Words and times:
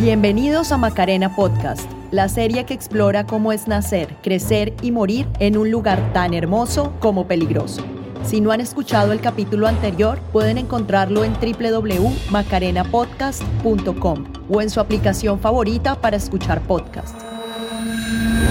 Bienvenidos 0.00 0.72
a 0.72 0.78
Macarena 0.78 1.36
Podcast, 1.36 1.86
la 2.10 2.30
serie 2.30 2.64
que 2.64 2.72
explora 2.72 3.26
cómo 3.26 3.52
es 3.52 3.68
nacer, 3.68 4.16
crecer 4.22 4.72
y 4.80 4.92
morir 4.92 5.26
en 5.40 5.58
un 5.58 5.70
lugar 5.70 6.14
tan 6.14 6.32
hermoso 6.32 6.94
como 7.00 7.28
peligroso. 7.28 7.82
Si 8.24 8.40
no 8.40 8.50
han 8.50 8.62
escuchado 8.62 9.12
el 9.12 9.20
capítulo 9.20 9.66
anterior, 9.66 10.18
pueden 10.32 10.56
encontrarlo 10.56 11.22
en 11.22 11.34
www.macarenapodcast.com 11.34 14.24
o 14.48 14.62
en 14.62 14.70
su 14.70 14.80
aplicación 14.80 15.38
favorita 15.38 16.00
para 16.00 16.16
escuchar 16.16 16.62
podcast. 16.62 17.14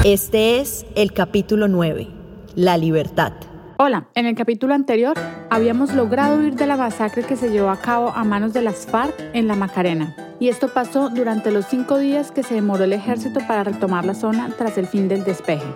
Este 0.03 0.59
es 0.59 0.85
el 0.95 1.13
capítulo 1.13 1.67
9, 1.67 2.09
La 2.53 2.77
libertad. 2.77 3.33
Hola, 3.81 4.09
en 4.13 4.25
el 4.25 4.35
capítulo 4.35 4.73
anterior 4.73 5.17
habíamos 5.49 5.93
logrado 5.93 6.37
huir 6.37 6.55
de 6.55 6.67
la 6.67 6.75
masacre 6.75 7.23
que 7.23 7.37
se 7.37 7.49
llevó 7.49 7.69
a 7.69 7.79
cabo 7.79 8.09
a 8.09 8.25
manos 8.25 8.51
de 8.51 8.61
las 8.61 8.85
FARC 8.85 9.15
en 9.31 9.47
la 9.47 9.55
Macarena. 9.55 10.13
Y 10.37 10.49
esto 10.49 10.67
pasó 10.73 11.07
durante 11.07 11.49
los 11.49 11.65
cinco 11.67 11.97
días 11.97 12.33
que 12.33 12.43
se 12.43 12.55
demoró 12.55 12.83
el 12.83 12.91
ejército 12.91 13.39
para 13.47 13.63
retomar 13.63 14.03
la 14.03 14.15
zona 14.15 14.49
tras 14.57 14.77
el 14.77 14.85
fin 14.85 15.07
del 15.07 15.23
despeje. 15.23 15.73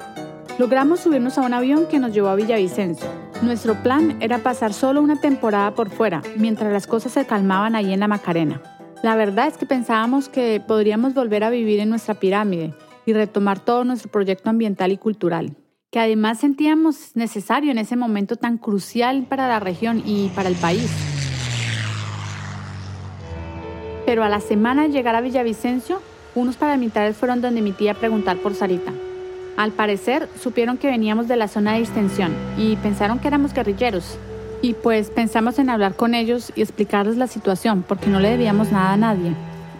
Logramos 0.59 0.99
subirnos 0.99 1.37
a 1.37 1.43
un 1.43 1.53
avión 1.53 1.85
que 1.87 1.97
nos 1.97 2.11
llevó 2.11 2.27
a 2.27 2.35
Villavicencio. 2.35 3.07
Nuestro 3.41 3.81
plan 3.81 4.17
era 4.21 4.39
pasar 4.39 4.73
solo 4.73 5.01
una 5.01 5.21
temporada 5.21 5.73
por 5.73 5.89
fuera, 5.89 6.21
mientras 6.35 6.73
las 6.73 6.87
cosas 6.87 7.13
se 7.13 7.25
calmaban 7.25 7.73
ahí 7.73 7.93
en 7.93 8.01
la 8.01 8.09
Macarena. 8.09 8.61
La 9.01 9.15
verdad 9.15 9.47
es 9.47 9.57
que 9.57 9.65
pensábamos 9.65 10.27
que 10.27 10.61
podríamos 10.67 11.13
volver 11.13 11.45
a 11.45 11.49
vivir 11.49 11.79
en 11.79 11.87
nuestra 11.87 12.15
pirámide 12.15 12.73
y 13.05 13.13
retomar 13.13 13.61
todo 13.61 13.85
nuestro 13.85 14.11
proyecto 14.11 14.49
ambiental 14.49 14.91
y 14.91 14.97
cultural 14.97 15.55
que 15.93 15.99
además 15.99 16.39
sentíamos 16.39 17.11
necesario 17.13 17.69
en 17.69 17.77
ese 17.77 17.95
momento 17.95 18.35
tan 18.35 18.57
crucial 18.57 19.27
para 19.29 19.47
la 19.47 19.59
región 19.59 20.01
y 20.03 20.29
para 20.29 20.49
el 20.49 20.55
país. 20.55 20.89
Pero 24.03 24.23
a 24.23 24.29
la 24.29 24.39
semana 24.39 24.81
de 24.81 24.89
llegar 24.89 25.15
a 25.15 25.21
Villavicencio, 25.21 26.01
unos 26.33 26.55
paramilitares 26.55 27.15
fueron 27.15 27.41
donde 27.41 27.61
mi 27.61 27.73
tía 27.73 27.91
a 27.91 27.93
preguntar 27.93 28.37
por 28.37 28.55
Sarita. 28.55 28.91
Al 29.55 29.71
parecer, 29.71 30.27
supieron 30.41 30.79
que 30.79 30.87
veníamos 30.87 31.27
de 31.27 31.35
la 31.35 31.47
zona 31.47 31.73
de 31.73 31.81
distensión 31.81 32.33
y 32.57 32.75
pensaron 32.77 33.19
que 33.19 33.27
éramos 33.27 33.53
guerrilleros. 33.53 34.17
Y 34.63 34.73
pues 34.73 35.11
pensamos 35.11 35.59
en 35.59 35.69
hablar 35.69 35.93
con 35.95 36.15
ellos 36.15 36.51
y 36.55 36.63
explicarles 36.63 37.17
la 37.17 37.27
situación, 37.27 37.85
porque 37.87 38.07
no 38.07 38.19
le 38.19 38.31
debíamos 38.31 38.71
nada 38.71 38.93
a 38.93 38.97
nadie. 38.97 39.35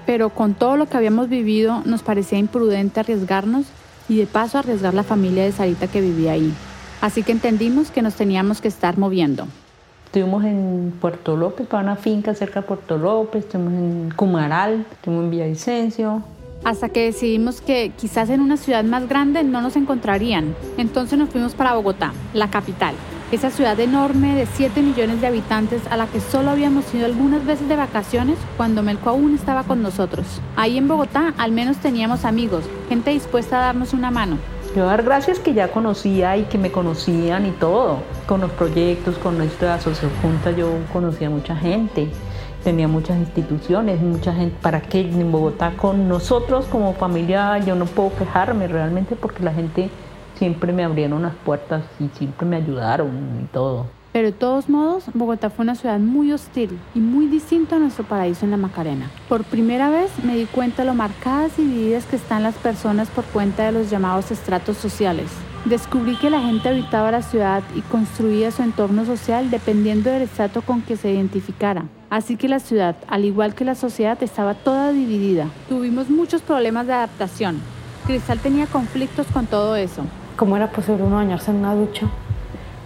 Pero 0.05 0.29
con 0.29 0.53
todo 0.53 0.77
lo 0.77 0.88
que 0.88 0.95
habíamos 0.95 1.27
vivido, 1.27 1.81
nos 1.85 2.03
parecía 2.03 2.38
imprudente 2.38 2.99
arriesgarnos 2.99 3.66
y 4.09 4.17
de 4.17 4.25
paso 4.25 4.57
arriesgar 4.57 4.93
la 4.93 5.03
familia 5.03 5.43
de 5.43 5.51
Sarita 5.51 5.87
que 5.87 6.01
vivía 6.01 6.33
ahí. 6.33 6.53
Así 7.01 7.23
que 7.23 7.31
entendimos 7.31 7.91
que 7.91 8.01
nos 8.01 8.15
teníamos 8.15 8.61
que 8.61 8.67
estar 8.67 8.97
moviendo. 8.97 9.47
Estuvimos 10.05 10.43
en 10.43 10.93
Puerto 11.01 11.35
López, 11.35 11.67
para 11.67 11.83
una 11.83 11.95
finca 11.95 12.35
cerca 12.35 12.61
de 12.61 12.67
Puerto 12.67 12.97
López, 12.97 13.45
estuvimos 13.45 13.73
en 13.73 14.13
Cumaral, 14.15 14.85
estuvimos 14.91 15.25
en 15.25 15.31
Villavicencio. 15.31 16.23
Hasta 16.63 16.89
que 16.89 17.05
decidimos 17.05 17.61
que 17.61 17.91
quizás 17.97 18.29
en 18.29 18.39
una 18.39 18.57
ciudad 18.57 18.83
más 18.83 19.09
grande 19.09 19.43
no 19.43 19.61
nos 19.61 19.75
encontrarían. 19.75 20.55
Entonces 20.77 21.17
nos 21.17 21.29
fuimos 21.29 21.55
para 21.55 21.73
Bogotá, 21.73 22.13
la 22.33 22.49
capital 22.49 22.95
esa 23.31 23.49
ciudad 23.49 23.79
enorme 23.79 24.35
de 24.35 24.45
7 24.45 24.81
millones 24.81 25.21
de 25.21 25.27
habitantes 25.27 25.81
a 25.89 25.97
la 25.97 26.07
que 26.07 26.19
solo 26.19 26.52
habíamos 26.52 26.93
ido 26.93 27.05
algunas 27.05 27.45
veces 27.45 27.67
de 27.67 27.75
vacaciones 27.75 28.38
cuando 28.57 28.83
Melco 28.83 29.09
aún 29.09 29.33
estaba 29.33 29.63
con 29.63 29.81
nosotros. 29.81 30.25
Ahí 30.55 30.77
en 30.77 30.88
Bogotá 30.88 31.33
al 31.38 31.51
menos 31.51 31.77
teníamos 31.77 32.25
amigos, 32.25 32.63
gente 32.89 33.11
dispuesta 33.11 33.57
a 33.57 33.66
darnos 33.66 33.94
una 33.94 34.11
mano. 34.11 34.38
Yo 34.75 34.88
dar 34.88 35.03
gracias 35.03 35.38
que 35.38 35.53
ya 35.53 35.67
conocía 35.67 36.35
y 36.35 36.45
que 36.45 36.57
me 36.57 36.71
conocían 36.71 37.45
y 37.45 37.51
todo. 37.51 37.99
Con 38.25 38.41
los 38.41 38.49
proyectos, 38.51 39.19
con 39.19 39.38
nuestra 39.38 39.75
asociación 39.75 40.11
junta 40.19 40.49
yo 40.49 40.67
conocía 40.91 41.29
mucha 41.29 41.55
gente. 41.55 42.09
Tenía 42.63 42.88
muchas 42.88 43.17
instituciones, 43.17 44.01
mucha 44.01 44.33
gente. 44.33 44.55
¿Para 44.61 44.81
qué 44.81 45.01
en 45.01 45.31
Bogotá 45.31 45.73
con 45.77 46.09
nosotros 46.09 46.66
como 46.66 46.94
familia 46.95 47.59
yo 47.59 47.75
no 47.75 47.85
puedo 47.85 48.16
quejarme 48.16 48.67
realmente 48.67 49.16
porque 49.16 49.44
la 49.44 49.53
gente 49.53 49.91
siempre 50.44 50.73
me 50.73 50.83
abrieron 50.83 51.22
las 51.22 51.36
puertas 51.36 51.86
y 52.02 52.09
siempre 52.17 52.45
me 52.45 52.58
ayudaron 52.58 53.09
y 53.41 53.45
todo. 53.45 53.85
Pero 54.12 54.28
de 54.28 54.34
todos 54.34 54.67
modos, 54.67 55.06
Bogotá 55.13 55.50
fue 55.50 55.63
una 55.63 55.73
ciudad 55.73 56.00
muy 56.00 56.34
hostil 56.34 56.78
y 56.94 57.00
muy 57.00 57.28
distinta 57.28 57.78
a 57.78 57.79
nuestro 57.79 58.03
paraíso 58.03 58.44
en 58.44 58.51
la 58.51 58.57
Macarena. 58.57 59.09
Por 59.29 59.45
primera 59.45 59.90
vez 59.90 60.12
me 60.22 60.35
di 60.35 60.44
cuenta 60.44 60.81
de 60.81 60.90
lo 60.90 60.95
marcadas 60.95 61.57
y 61.57 61.63
divididas 61.63 62.06
que 62.06 62.17
están 62.17 62.44
las 62.44 62.56
personas 62.56 63.07
por 63.07 63.23
cuenta 63.23 63.63
de 63.63 63.72
los 63.72 63.90
llamados 63.90 64.31
estratos 64.31 64.75
sociales. 64.75 65.31
Descubrí 65.63 66.17
que 66.17 66.29
la 66.29 66.41
gente 66.41 66.67
habitaba 66.67 67.09
la 67.09 67.22
ciudad 67.22 67.63
y 67.73 67.79
construía 67.79 68.51
su 68.51 68.63
entorno 68.63 69.06
social 69.06 69.50
dependiendo 69.50 70.09
del 70.09 70.23
estrato 70.23 70.62
con 70.62 70.81
que 70.81 70.97
se 70.97 71.09
identificara. 71.09 71.85
Así 72.09 72.35
que 72.35 72.50
la 72.50 72.59
ciudad, 72.59 72.97
al 73.07 73.23
igual 73.23 73.56
que 73.56 73.63
la 73.63 73.75
sociedad, 73.75 74.22
estaba 74.22 74.56
toda 74.56 74.91
dividida. 74.91 75.47
Tuvimos 75.69 76.09
muchos 76.09 76.41
problemas 76.41 76.85
de 76.85 76.91
adaptación. 76.91 77.62
Cristal 78.06 78.40
tenía 78.40 78.67
conflictos 78.67 79.25
con 79.28 79.46
todo 79.46 79.78
eso. 79.78 80.03
¿Cómo 80.35 80.57
era 80.57 80.71
posible 80.71 81.03
uno 81.03 81.17
bañarse 81.17 81.51
en 81.51 81.57
una 81.57 81.75
ducha 81.75 82.07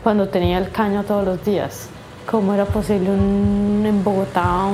cuando 0.03 0.27
tenía 0.27 0.57
el 0.57 0.69
caño 0.69 1.03
todos 1.03 1.23
los 1.23 1.45
días? 1.45 1.87
¿Cómo 2.29 2.53
era 2.53 2.65
posible 2.65 3.09
en 3.09 4.03
Bogotá 4.03 4.67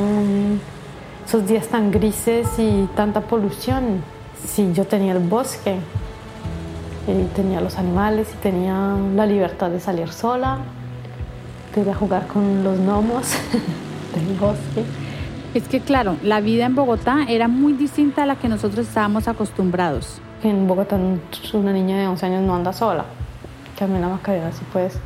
esos 1.24 1.46
días 1.46 1.68
tan 1.68 1.92
grises 1.92 2.48
y 2.58 2.90
tanta 2.96 3.22
polución? 3.22 4.04
Si 4.44 4.74
yo 4.74 4.86
tenía 4.86 5.14
el 5.14 5.20
bosque, 5.20 5.78
y 7.08 7.26
tenía 7.36 7.62
los 7.62 7.78
animales 7.78 8.28
y 8.34 8.38
tenía 8.38 8.98
la 9.16 9.28
libertad 9.28 9.70
de 9.70 9.80
salir 9.80 10.10
sola, 10.10 10.58
de 11.76 11.94
jugar 11.94 12.26
con 12.26 12.64
los 12.64 12.80
gnomos 12.80 13.28
del 14.16 14.38
bosque. 14.40 14.84
Es 15.54 15.68
que 15.68 15.80
claro, 15.80 16.18
la 16.24 16.42
vida 16.42 16.66
en 16.66 16.74
Bogotá 16.74 17.26
era 17.28 17.48
muy 17.48 17.74
distinta 17.74 18.24
a 18.24 18.26
la 18.26 18.36
que 18.38 18.48
nosotros 18.48 18.88
estábamos 18.88 19.28
acostumbrados 19.28 20.20
en 20.50 20.68
Bogotá 20.68 20.98
una 21.54 21.74
niña 21.74 22.00
de 22.00 22.08
11 22.08 22.26
años 22.26 22.42
no 22.44 22.56
anda 22.56 22.74
sola. 22.74 23.06
Que 23.78 23.86
en 23.86 24.02
la 24.02 24.08
Macarena 24.08 24.52
sí 24.52 24.64
puedes 24.72 25.00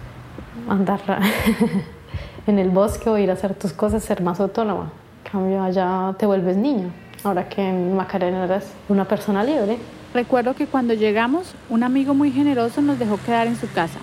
andar 0.67 0.99
en 2.47 2.59
el 2.59 2.69
bosque 2.69 3.09
o 3.09 3.17
ir 3.17 3.29
a 3.29 3.33
hacer 3.33 3.53
tus 3.53 3.73
cosas, 3.73 4.03
ser 4.03 4.21
más 4.21 4.39
autónoma. 4.39 4.91
En 5.25 5.31
cambio, 5.31 5.61
allá 5.61 6.15
te 6.17 6.25
vuelves 6.25 6.57
niño. 6.57 6.91
Ahora 7.23 7.49
que 7.49 7.67
en 7.67 7.95
Macarena 7.95 8.45
eres 8.45 8.73
una 8.89 9.05
persona 9.05 9.43
libre. 9.43 9.77
Recuerdo 10.13 10.53
que 10.55 10.67
cuando 10.67 10.93
llegamos, 10.93 11.53
un 11.69 11.83
amigo 11.83 12.13
muy 12.13 12.31
generoso 12.31 12.81
nos 12.81 12.99
dejó 12.99 13.17
quedar 13.17 13.47
en 13.47 13.57
su 13.57 13.71
casa. 13.71 13.99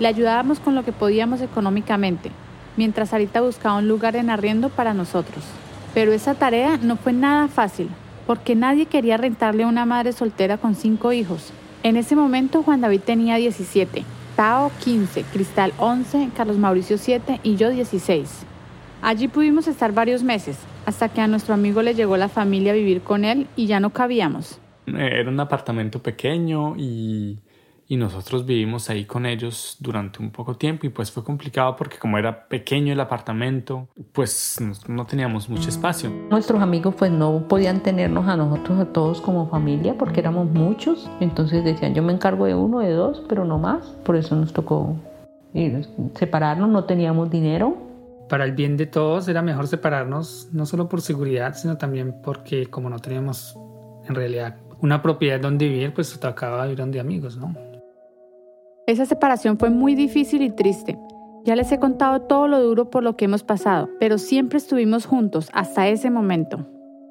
Le 0.00 0.08
ayudábamos 0.08 0.60
con 0.60 0.74
lo 0.74 0.84
que 0.84 0.92
podíamos 0.92 1.40
económicamente, 1.40 2.30
mientras 2.76 3.10
Sarita 3.10 3.40
buscaba 3.40 3.78
un 3.78 3.86
lugar 3.86 4.16
en 4.16 4.30
arriendo 4.30 4.68
para 4.68 4.92
nosotros. 4.92 5.44
Pero 5.94 6.12
esa 6.12 6.34
tarea 6.34 6.76
no 6.82 6.96
fue 6.96 7.12
nada 7.12 7.46
fácil, 7.46 7.88
porque 8.26 8.54
nadie 8.54 8.86
quería 8.86 9.16
rentarle 9.16 9.64
a 9.64 9.68
una 9.68 9.86
madre 9.86 10.12
soltera 10.12 10.56
con 10.58 10.74
cinco 10.74 11.12
hijos. 11.12 11.52
En 11.82 11.96
ese 11.96 12.16
momento 12.16 12.62
Juan 12.62 12.80
David 12.80 13.00
tenía 13.00 13.36
17, 13.36 14.04
Tao 14.36 14.70
15, 14.82 15.22
Cristal 15.32 15.72
11, 15.78 16.30
Carlos 16.36 16.58
Mauricio 16.58 16.98
7 16.98 17.40
y 17.42 17.56
yo 17.56 17.70
16. 17.70 18.46
Allí 19.02 19.28
pudimos 19.28 19.68
estar 19.68 19.92
varios 19.92 20.22
meses, 20.22 20.56
hasta 20.86 21.08
que 21.08 21.20
a 21.20 21.26
nuestro 21.26 21.54
amigo 21.54 21.82
le 21.82 21.94
llegó 21.94 22.16
la 22.16 22.28
familia 22.28 22.72
a 22.72 22.74
vivir 22.74 23.02
con 23.02 23.24
él 23.24 23.46
y 23.54 23.66
ya 23.66 23.80
no 23.80 23.90
cabíamos. 23.90 24.58
Era 24.86 25.28
un 25.30 25.40
apartamento 25.40 26.02
pequeño 26.02 26.74
y 26.76 27.38
y 27.86 27.96
nosotros 27.96 28.46
vivimos 28.46 28.88
ahí 28.90 29.04
con 29.04 29.26
ellos 29.26 29.76
durante 29.80 30.22
un 30.22 30.30
poco 30.30 30.56
tiempo 30.56 30.86
y 30.86 30.88
pues 30.88 31.10
fue 31.10 31.22
complicado 31.22 31.76
porque 31.76 31.98
como 31.98 32.18
era 32.18 32.48
pequeño 32.48 32.92
el 32.92 33.00
apartamento, 33.00 33.88
pues 34.12 34.58
no 34.88 35.06
teníamos 35.06 35.48
mucho 35.48 35.68
espacio. 35.68 36.10
Nuestros 36.30 36.62
amigos 36.62 36.94
pues 36.96 37.10
no 37.10 37.46
podían 37.48 37.82
tenernos 37.82 38.26
a 38.28 38.36
nosotros 38.36 38.78
a 38.80 38.86
todos 38.86 39.20
como 39.20 39.48
familia 39.48 39.96
porque 39.98 40.20
éramos 40.20 40.50
muchos, 40.50 41.10
entonces 41.20 41.64
decían 41.64 41.94
yo 41.94 42.02
me 42.02 42.12
encargo 42.12 42.46
de 42.46 42.54
uno, 42.54 42.80
de 42.80 42.92
dos, 42.92 43.22
pero 43.28 43.44
no 43.44 43.58
más, 43.58 43.86
por 44.04 44.16
eso 44.16 44.34
nos 44.34 44.52
tocó 44.52 44.96
ir, 45.52 45.86
separarnos, 46.14 46.68
no 46.68 46.84
teníamos 46.84 47.30
dinero. 47.30 47.76
Para 48.28 48.44
el 48.44 48.52
bien 48.52 48.78
de 48.78 48.86
todos 48.86 49.28
era 49.28 49.42
mejor 49.42 49.66
separarnos, 49.66 50.48
no 50.52 50.64
solo 50.64 50.88
por 50.88 51.02
seguridad, 51.02 51.54
sino 51.54 51.76
también 51.76 52.22
porque 52.22 52.66
como 52.66 52.88
no 52.88 52.98
teníamos 52.98 53.56
en 54.08 54.14
realidad 54.14 54.56
una 54.80 55.02
propiedad 55.02 55.40
donde 55.40 55.68
vivir, 55.68 55.92
pues 55.94 56.18
tocaba 56.18 56.64
vivir 56.64 56.78
donde 56.78 57.00
amigos, 57.00 57.36
¿no? 57.36 57.54
Esa 58.86 59.06
separación 59.06 59.58
fue 59.58 59.70
muy 59.70 59.94
difícil 59.94 60.42
y 60.42 60.50
triste. 60.50 60.98
Ya 61.44 61.56
les 61.56 61.72
he 61.72 61.78
contado 61.78 62.20
todo 62.20 62.48
lo 62.48 62.62
duro 62.62 62.90
por 62.90 63.02
lo 63.02 63.16
que 63.16 63.24
hemos 63.24 63.42
pasado, 63.42 63.88
pero 63.98 64.18
siempre 64.18 64.58
estuvimos 64.58 65.06
juntos 65.06 65.48
hasta 65.54 65.88
ese 65.88 66.10
momento. 66.10 66.66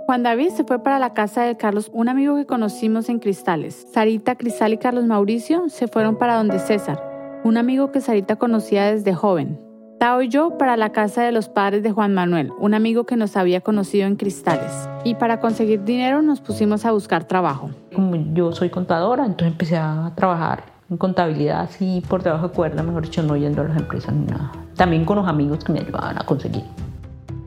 Juan 0.05 0.21
David 0.21 0.49
se 0.49 0.65
fue 0.65 0.83
para 0.83 0.99
la 0.99 1.13
casa 1.13 1.43
de 1.43 1.57
Carlos, 1.57 1.89
un 1.91 2.09
amigo 2.09 2.35
que 2.35 2.45
conocimos 2.45 3.09
en 3.09 3.17
Cristales. 3.17 3.87
Sarita, 3.91 4.35
Cristal 4.35 4.73
y 4.73 4.77
Carlos 4.77 5.05
Mauricio 5.05 5.67
se 5.69 5.87
fueron 5.87 6.17
para 6.17 6.35
donde 6.35 6.59
César, 6.59 7.41
un 7.43 7.57
amigo 7.57 7.91
que 7.91 8.01
Sarita 8.01 8.35
conocía 8.35 8.91
desde 8.91 9.15
joven. 9.15 9.59
Tao 9.99 10.21
y 10.21 10.27
yo 10.27 10.59
para 10.59 10.77
la 10.77 10.91
casa 10.91 11.23
de 11.23 11.31
los 11.31 11.49
padres 11.49 11.81
de 11.81 11.91
Juan 11.91 12.13
Manuel, 12.13 12.51
un 12.59 12.75
amigo 12.75 13.05
que 13.05 13.15
nos 13.15 13.35
había 13.35 13.61
conocido 13.61 14.05
en 14.05 14.15
Cristales. 14.15 14.89
Y 15.05 15.15
para 15.15 15.39
conseguir 15.39 15.83
dinero 15.85 16.21
nos 16.21 16.39
pusimos 16.39 16.85
a 16.85 16.91
buscar 16.91 17.23
trabajo. 17.23 17.71
Como 17.95 18.15
yo 18.33 18.51
soy 18.51 18.69
contadora, 18.69 19.25
entonces 19.25 19.53
empecé 19.53 19.77
a 19.77 20.11
trabajar 20.15 20.72
en 20.93 20.97
contabilidad 20.97 21.61
así 21.61 22.03
por 22.07 22.21
debajo 22.21 22.49
de 22.49 22.53
cuerda, 22.53 22.83
mejor 22.83 23.03
dicho, 23.03 23.23
no 23.23 23.35
yendo 23.35 23.61
a 23.63 23.65
las 23.65 23.77
empresas 23.77 24.13
ni 24.13 24.25
nada. 24.27 24.51
También 24.75 25.05
con 25.05 25.17
los 25.17 25.27
amigos 25.27 25.63
que 25.63 25.73
me 25.73 25.79
ayudaban 25.79 26.21
a 26.21 26.25
conseguir. 26.25 26.63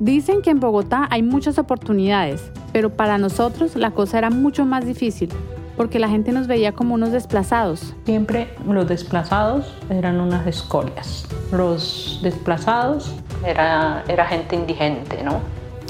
Dicen 0.00 0.43
que 0.43 0.50
en 0.50 0.58
Bogotá 0.58 1.06
hay 1.10 1.22
muchas 1.22 1.58
oportunidades, 1.58 2.50
pero 2.72 2.90
para 2.90 3.19
nosotros 3.19 3.76
la 3.76 3.93
cosa 3.93 4.19
era 4.19 4.31
mucho 4.31 4.66
más 4.66 4.84
difícil, 4.84 5.31
porque 5.76 6.00
la 6.00 6.08
gente 6.08 6.32
nos 6.32 6.48
veía 6.48 6.72
como 6.72 6.94
unos 6.94 7.12
desplazados. 7.12 7.94
Siempre 8.04 8.48
los 8.69 8.88
desplazados 8.88 9.72
eran 9.90 10.20
unas 10.20 10.44
escolias. 10.46 11.26
Los 11.52 12.19
desplazados 12.22 13.14
era, 13.44 14.02
era 14.08 14.26
gente 14.26 14.56
indigente, 14.56 15.22
¿no? 15.22 15.38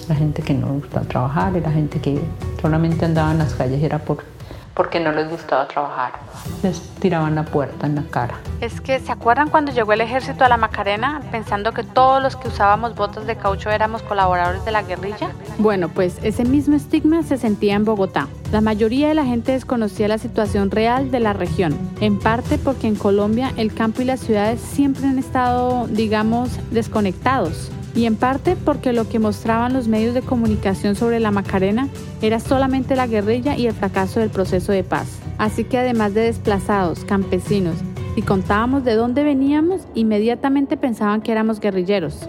La 0.08 0.14
gente 0.14 0.42
que 0.42 0.52
no 0.52 0.74
gustaba 0.74 1.06
trabajar, 1.06 1.56
era 1.56 1.70
gente 1.70 2.00
que 2.00 2.20
solamente 2.60 3.06
andaba 3.06 3.32
en 3.32 3.38
las 3.38 3.54
calles, 3.54 3.82
era 3.82 3.98
por 3.98 4.35
porque 4.76 5.00
no 5.00 5.10
les 5.10 5.28
gustaba 5.28 5.66
trabajar. 5.66 6.12
Les 6.62 6.80
tiraban 7.00 7.34
la 7.34 7.44
puerta 7.44 7.86
en 7.86 7.94
la 7.94 8.02
cara. 8.02 8.34
Es 8.60 8.80
que, 8.82 9.00
¿se 9.00 9.10
acuerdan 9.10 9.48
cuando 9.48 9.72
llegó 9.72 9.94
el 9.94 10.02
ejército 10.02 10.44
a 10.44 10.48
la 10.48 10.58
Macarena 10.58 11.22
pensando 11.32 11.72
que 11.72 11.82
todos 11.82 12.22
los 12.22 12.36
que 12.36 12.48
usábamos 12.48 12.94
botas 12.94 13.26
de 13.26 13.36
caucho 13.36 13.70
éramos 13.70 14.02
colaboradores 14.02 14.64
de 14.66 14.72
la 14.72 14.82
guerrilla? 14.82 15.30
Bueno, 15.58 15.88
pues 15.88 16.18
ese 16.22 16.44
mismo 16.44 16.76
estigma 16.76 17.22
se 17.22 17.38
sentía 17.38 17.74
en 17.74 17.86
Bogotá. 17.86 18.28
La 18.52 18.60
mayoría 18.60 19.08
de 19.08 19.14
la 19.14 19.24
gente 19.24 19.52
desconocía 19.52 20.08
la 20.08 20.18
situación 20.18 20.70
real 20.70 21.10
de 21.10 21.20
la 21.20 21.32
región, 21.32 21.76
en 22.00 22.18
parte 22.18 22.58
porque 22.58 22.86
en 22.86 22.96
Colombia 22.96 23.52
el 23.56 23.72
campo 23.72 24.02
y 24.02 24.04
las 24.04 24.20
ciudades 24.20 24.60
siempre 24.60 25.06
han 25.06 25.18
estado, 25.18 25.86
digamos, 25.88 26.50
desconectados 26.70 27.70
y 27.96 28.04
en 28.04 28.14
parte 28.14 28.56
porque 28.56 28.92
lo 28.92 29.08
que 29.08 29.18
mostraban 29.18 29.72
los 29.72 29.88
medios 29.88 30.14
de 30.14 30.20
comunicación 30.20 30.94
sobre 30.94 31.18
la 31.18 31.30
Macarena 31.30 31.88
era 32.20 32.38
solamente 32.38 32.94
la 32.94 33.06
guerrilla 33.06 33.56
y 33.56 33.66
el 33.66 33.72
fracaso 33.72 34.20
del 34.20 34.28
proceso 34.28 34.70
de 34.70 34.84
paz. 34.84 35.18
Así 35.38 35.64
que 35.64 35.78
además 35.78 36.12
de 36.12 36.20
desplazados, 36.20 37.04
campesinos, 37.06 37.76
si 38.14 38.20
contábamos 38.22 38.84
de 38.84 38.94
dónde 38.94 39.24
veníamos, 39.24 39.88
inmediatamente 39.94 40.76
pensaban 40.76 41.22
que 41.22 41.32
éramos 41.32 41.58
guerrilleros. 41.58 42.28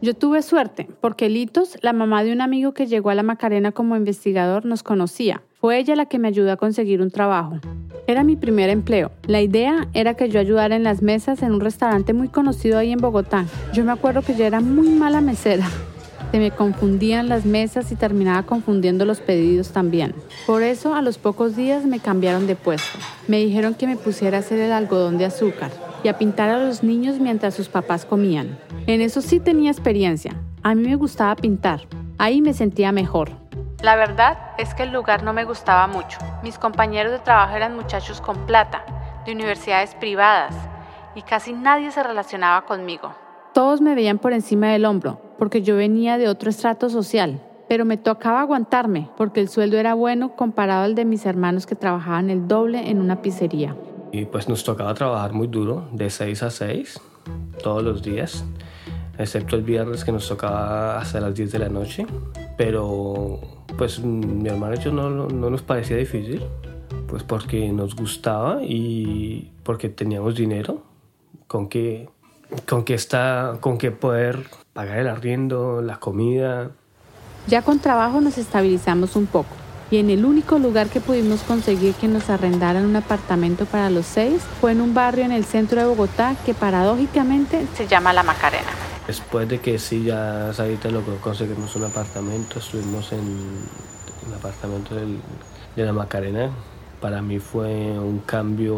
Yo 0.00 0.14
tuve 0.14 0.42
suerte, 0.42 0.88
porque 1.00 1.28
Litos, 1.28 1.76
la 1.82 1.92
mamá 1.92 2.22
de 2.22 2.32
un 2.32 2.40
amigo 2.40 2.72
que 2.72 2.86
llegó 2.86 3.10
a 3.10 3.16
la 3.16 3.24
Macarena 3.24 3.72
como 3.72 3.96
investigador, 3.96 4.64
nos 4.64 4.84
conocía. 4.84 5.42
Fue 5.60 5.76
ella 5.76 5.96
la 5.96 6.06
que 6.06 6.20
me 6.20 6.28
ayudó 6.28 6.52
a 6.52 6.56
conseguir 6.56 7.02
un 7.02 7.10
trabajo. 7.10 7.58
Era 8.06 8.22
mi 8.22 8.36
primer 8.36 8.70
empleo. 8.70 9.10
La 9.26 9.40
idea 9.40 9.88
era 9.92 10.14
que 10.14 10.28
yo 10.28 10.38
ayudara 10.38 10.76
en 10.76 10.84
las 10.84 11.02
mesas 11.02 11.42
en 11.42 11.52
un 11.52 11.60
restaurante 11.60 12.12
muy 12.12 12.28
conocido 12.28 12.78
ahí 12.78 12.92
en 12.92 13.00
Bogotá. 13.00 13.44
Yo 13.72 13.84
me 13.84 13.90
acuerdo 13.90 14.22
que 14.22 14.36
yo 14.36 14.44
era 14.44 14.60
muy 14.60 14.88
mala 14.90 15.20
mesera. 15.20 15.68
Se 16.30 16.38
me 16.38 16.52
confundían 16.52 17.28
las 17.28 17.44
mesas 17.44 17.90
y 17.90 17.96
terminaba 17.96 18.44
confundiendo 18.44 19.04
los 19.04 19.18
pedidos 19.18 19.70
también. 19.70 20.14
Por 20.46 20.62
eso 20.62 20.94
a 20.94 21.02
los 21.02 21.18
pocos 21.18 21.56
días 21.56 21.84
me 21.86 21.98
cambiaron 21.98 22.46
de 22.46 22.54
puesto. 22.54 22.96
Me 23.26 23.38
dijeron 23.38 23.74
que 23.74 23.88
me 23.88 23.96
pusiera 23.96 24.36
a 24.36 24.40
hacer 24.40 24.60
el 24.60 24.70
algodón 24.70 25.18
de 25.18 25.24
azúcar 25.24 25.72
y 26.04 26.08
a 26.08 26.18
pintar 26.18 26.50
a 26.50 26.64
los 26.64 26.84
niños 26.84 27.18
mientras 27.18 27.54
sus 27.54 27.68
papás 27.68 28.04
comían. 28.04 28.56
En 28.86 29.00
eso 29.00 29.20
sí 29.22 29.40
tenía 29.40 29.72
experiencia. 29.72 30.36
A 30.62 30.76
mí 30.76 30.86
me 30.86 30.94
gustaba 30.94 31.34
pintar. 31.34 31.80
Ahí 32.16 32.42
me 32.42 32.54
sentía 32.54 32.92
mejor. 32.92 33.47
La 33.82 33.94
verdad 33.94 34.38
es 34.58 34.74
que 34.74 34.82
el 34.82 34.90
lugar 34.90 35.22
no 35.22 35.32
me 35.32 35.44
gustaba 35.44 35.86
mucho. 35.86 36.18
Mis 36.42 36.58
compañeros 36.58 37.12
de 37.12 37.20
trabajo 37.20 37.54
eran 37.54 37.76
muchachos 37.76 38.20
con 38.20 38.36
plata, 38.44 38.84
de 39.24 39.30
universidades 39.30 39.94
privadas, 39.94 40.52
y 41.14 41.22
casi 41.22 41.52
nadie 41.52 41.92
se 41.92 42.02
relacionaba 42.02 42.66
conmigo. 42.66 43.14
Todos 43.54 43.80
me 43.80 43.94
veían 43.94 44.18
por 44.18 44.32
encima 44.32 44.66
del 44.72 44.84
hombro, 44.84 45.20
porque 45.38 45.62
yo 45.62 45.76
venía 45.76 46.18
de 46.18 46.28
otro 46.28 46.50
estrato 46.50 46.90
social, 46.90 47.40
pero 47.68 47.84
me 47.84 47.96
tocaba 47.96 48.40
aguantarme, 48.40 49.10
porque 49.16 49.38
el 49.38 49.48
sueldo 49.48 49.78
era 49.78 49.94
bueno 49.94 50.34
comparado 50.34 50.82
al 50.82 50.96
de 50.96 51.04
mis 51.04 51.24
hermanos 51.24 51.64
que 51.64 51.76
trabajaban 51.76 52.30
el 52.30 52.48
doble 52.48 52.90
en 52.90 53.00
una 53.00 53.22
pizzería. 53.22 53.76
Y 54.10 54.24
pues 54.24 54.48
nos 54.48 54.64
tocaba 54.64 54.92
trabajar 54.94 55.32
muy 55.32 55.46
duro, 55.46 55.86
de 55.92 56.10
6 56.10 56.42
a 56.42 56.50
6, 56.50 57.00
todos 57.62 57.84
los 57.84 58.02
días, 58.02 58.44
excepto 59.18 59.56
el 59.56 59.62
viernes 59.62 60.04
que 60.04 60.12
nos 60.12 60.28
tocaba 60.28 60.98
hasta 60.98 61.20
las 61.20 61.34
10 61.34 61.52
de 61.52 61.58
la 61.58 61.68
noche. 61.68 62.06
Pero 62.56 63.40
pues 63.76 64.00
mi 64.00 64.48
hermano 64.48 64.74
y 64.74 64.78
yo 64.78 64.92
no, 64.92 65.10
no 65.10 65.50
nos 65.50 65.62
parecía 65.62 65.96
difícil, 65.96 66.42
pues 67.08 67.22
porque 67.22 67.70
nos 67.72 67.94
gustaba 67.94 68.60
y 68.62 69.50
porque 69.62 69.88
teníamos 69.88 70.34
dinero 70.36 70.82
con 71.46 71.68
que, 71.68 72.08
con 72.68 72.84
que, 72.84 72.94
está, 72.94 73.58
con 73.60 73.78
que 73.78 73.90
poder 73.90 74.46
pagar 74.72 74.98
el 74.98 75.08
arriendo, 75.08 75.82
la 75.82 75.98
comida. 75.98 76.70
Ya 77.46 77.62
con 77.62 77.78
trabajo 77.78 78.20
nos 78.20 78.38
estabilizamos 78.38 79.16
un 79.16 79.26
poco 79.26 79.54
y 79.90 79.96
en 79.98 80.10
el 80.10 80.24
único 80.24 80.58
lugar 80.58 80.88
que 80.88 81.00
pudimos 81.00 81.42
conseguir 81.42 81.94
que 81.94 82.08
nos 82.08 82.28
arrendaran 82.28 82.84
un 82.84 82.96
apartamento 82.96 83.64
para 83.64 83.88
los 83.88 84.06
seis 84.06 84.42
fue 84.60 84.72
en 84.72 84.80
un 84.80 84.92
barrio 84.92 85.24
en 85.24 85.32
el 85.32 85.44
centro 85.44 85.80
de 85.80 85.86
Bogotá 85.86 86.36
que 86.44 86.52
paradójicamente 86.52 87.66
se 87.74 87.86
llama 87.86 88.12
La 88.12 88.22
Macarena. 88.22 88.87
Después 89.08 89.48
de 89.48 89.58
que 89.58 89.78
sí, 89.78 90.04
ya 90.04 90.50
ahorita 90.50 90.90
lo 90.90 91.00
conseguimos 91.22 91.74
un 91.74 91.84
apartamento, 91.84 92.58
estuvimos 92.58 93.10
en 93.12 93.18
el 94.26 94.34
apartamento 94.34 94.94
de 94.94 95.84
La 95.84 95.92
Macarena. 95.94 96.50
Para 97.00 97.22
mí 97.22 97.38
fue 97.38 97.98
un 97.98 98.18
cambio 98.18 98.76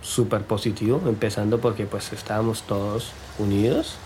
súper 0.00 0.42
positivo, 0.44 1.02
empezando 1.06 1.60
porque 1.60 1.84
pues 1.84 2.12
estábamos 2.14 2.62
todos 2.62 3.12
unidos. 3.38 3.96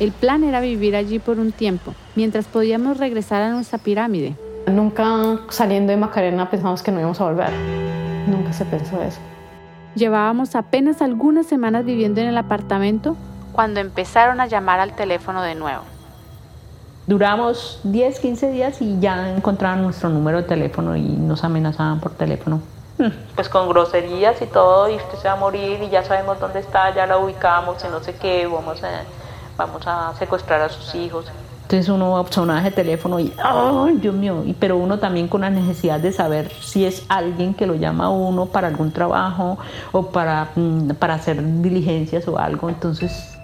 El 0.00 0.10
plan 0.10 0.42
era 0.42 0.60
vivir 0.60 0.96
allí 0.96 1.18
por 1.18 1.38
un 1.38 1.52
tiempo, 1.52 1.94
mientras 2.16 2.46
podíamos 2.46 2.96
regresar 2.96 3.42
a 3.42 3.50
nuestra 3.50 3.78
pirámide, 3.78 4.36
Nunca 4.72 5.38
saliendo 5.48 5.92
de 5.92 5.96
Macarena 5.96 6.50
pensamos 6.50 6.82
que 6.82 6.90
no 6.90 6.98
íbamos 6.98 7.20
a 7.20 7.24
volver. 7.24 7.50
Nunca 8.26 8.52
se 8.52 8.64
pensó 8.64 9.02
eso. 9.02 9.18
Llevábamos 9.94 10.54
apenas 10.54 11.00
algunas 11.00 11.46
semanas 11.46 11.84
viviendo 11.84 12.20
en 12.20 12.28
el 12.28 12.36
apartamento 12.36 13.16
cuando 13.58 13.80
empezaron 13.80 14.40
a 14.40 14.46
llamar 14.46 14.78
al 14.78 14.94
teléfono 14.94 15.42
de 15.42 15.56
nuevo. 15.56 15.82
Duramos 17.08 17.80
10, 17.82 18.20
15 18.20 18.52
días 18.52 18.80
y 18.80 19.00
ya 19.00 19.34
encontraban 19.34 19.82
nuestro 19.82 20.10
número 20.10 20.42
de 20.42 20.44
teléfono 20.44 20.94
y 20.94 21.02
nos 21.02 21.42
amenazaban 21.42 21.98
por 21.98 22.12
teléfono. 22.12 22.60
Hmm, 22.98 23.08
pues 23.34 23.48
con 23.48 23.68
groserías 23.68 24.40
y 24.42 24.46
todo, 24.46 24.88
y 24.88 24.94
usted 24.94 25.18
se 25.18 25.26
va 25.26 25.34
a 25.34 25.36
morir 25.38 25.82
y 25.82 25.88
ya 25.88 26.04
sabemos 26.04 26.38
dónde 26.38 26.60
está, 26.60 26.94
ya 26.94 27.04
la 27.08 27.18
ubicamos 27.18 27.84
y 27.84 27.88
no 27.88 27.98
sé 28.00 28.14
qué, 28.14 28.46
vamos 28.46 28.80
a, 28.84 29.02
vamos 29.56 29.82
a 29.88 30.14
secuestrar 30.20 30.60
a 30.60 30.68
sus 30.68 30.94
hijos. 30.94 31.26
Entonces 31.62 31.88
uno 31.88 32.24
sonaba 32.30 32.60
ese 32.60 32.70
teléfono 32.70 33.18
y, 33.18 33.34
¡ay, 33.42 33.96
Dios 33.96 34.14
mío! 34.14 34.44
Y, 34.46 34.52
pero 34.52 34.76
uno 34.76 35.00
también 35.00 35.26
con 35.26 35.40
la 35.40 35.50
necesidad 35.50 35.98
de 35.98 36.12
saber 36.12 36.52
si 36.60 36.84
es 36.84 37.04
alguien 37.08 37.54
que 37.54 37.66
lo 37.66 37.74
llama 37.74 38.04
a 38.04 38.10
uno 38.10 38.46
para 38.46 38.68
algún 38.68 38.92
trabajo 38.92 39.58
o 39.90 40.12
para, 40.12 40.50
mm, 40.54 40.90
para 40.90 41.14
hacer 41.14 41.42
diligencias 41.60 42.28
o 42.28 42.38
algo. 42.38 42.68
Entonces... 42.68 43.37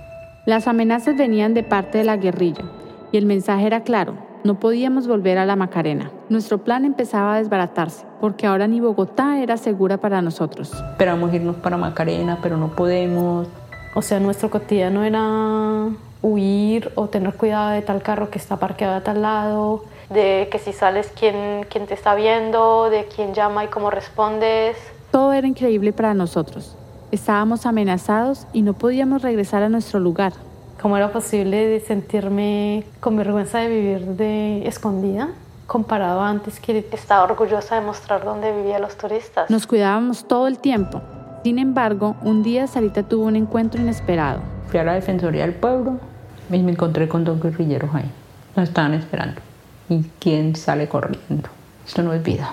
Las 0.47 0.69
amenazas 0.69 1.17
venían 1.17 1.55
de 1.55 1.63
parte 1.63 1.97
de 1.97 2.05
la 2.05 2.19
guerrilla 2.19 2.65
y 3.13 3.17
el 3.17 3.25
mensaje 3.25 3.67
era 3.67 3.83
claro. 3.83 4.13
No 4.45 4.61
podíamos 4.61 5.09
volver 5.09 5.39
a 5.39 5.47
la 5.47 5.57
Macarena. 5.57 6.11
Nuestro 6.29 6.59
plan 6.59 6.85
empezaba 6.85 7.35
a 7.35 7.39
desbaratarse, 7.39 8.05
porque 8.21 8.47
ahora 8.47 8.67
ni 8.67 8.79
Bogotá 8.79 9.41
era 9.41 9.57
segura 9.57 9.97
para 9.97 10.21
nosotros. 10.21 10.71
Esperamos 10.91 11.33
irnos 11.33 11.57
para 11.57 11.79
Macarena, 11.79 12.41
pero 12.43 12.59
no 12.59 12.69
podemos. 12.77 13.49
O 13.95 14.03
sea, 14.03 14.21
nuestro 14.21 14.51
cotidiano 14.51 15.03
era 15.03 15.89
huir 16.21 16.93
o 16.95 17.09
tener 17.09 17.33
cuidado 17.33 17.71
de 17.71 17.81
tal 17.81 18.03
carro 18.03 18.29
que 18.29 18.37
está 18.37 18.59
parqueado 18.59 18.97
a 18.97 19.01
tal 19.01 19.23
lado, 19.23 19.87
de 20.11 20.49
que 20.53 20.59
si 20.59 20.75
sales 20.75 21.11
quién, 21.19 21.65
quién 21.71 21.87
te 21.87 21.95
está 21.95 22.15
viendo, 22.15 22.91
de 22.91 23.07
quién 23.07 23.33
llama 23.33 23.65
y 23.65 23.69
cómo 23.69 23.89
respondes. 23.89 24.77
Todo 25.11 25.33
era 25.33 25.47
increíble 25.47 25.95
para 25.95 26.13
nosotros. 26.13 26.77
Estábamos 27.15 27.65
amenazados 27.65 28.49
y 28.53 28.63
no 28.63 28.73
podíamos 28.73 29.23
regresar 29.23 29.63
a 29.63 29.69
nuestro 29.69 30.01
lugar. 30.01 30.33
¿Cómo 30.83 30.97
era 30.97 31.13
posible 31.13 31.79
sentirme 31.79 32.83
con 32.99 33.17
vergüenza 33.17 33.61
de 33.61 33.69
vivir 33.69 34.01
de 34.17 34.67
escondida? 34.67 35.29
comparado 35.69 36.21
a 36.21 36.29
antes 36.29 36.59
que 36.59 36.87
estaba 36.91 37.23
orgullosa 37.23 37.77
de 37.77 37.83
mostrar 37.83 38.25
dónde 38.25 38.51
vivían 38.55 38.83
los 38.83 38.99
turistas. 38.99 39.49
Nos 39.49 39.65
cuidábamos 39.65 40.27
todo 40.27 40.49
el 40.49 40.59
tiempo. 40.59 41.01
Sin 41.45 41.61
embargo, 41.61 42.17
un 42.23 42.43
día 42.43 42.67
Sarita 42.67 43.05
tuvo 43.05 43.27
un 43.27 43.37
encuentro 43.37 43.81
inesperado. 43.81 44.41
Fui 44.67 44.81
a 44.81 44.85
la 44.85 44.95
Defensoría 44.95 45.43
del 45.43 45.55
Pueblo 45.55 46.01
y 46.51 46.59
me 46.59 46.73
encontré 46.73 47.09
con 47.09 47.23
dos 47.23 47.41
guerrilleros 47.41 47.95
ahí. 47.95 48.11
Nos 48.57 48.69
estaban 48.71 48.93
esperando. 48.93 49.41
¿Y 49.89 50.03
quién 50.19 50.57
sale 50.57 50.89
corriendo? 50.89 51.49
Esto 51.87 52.03
no 52.03 52.13
es 52.13 52.23
vida. 52.25 52.51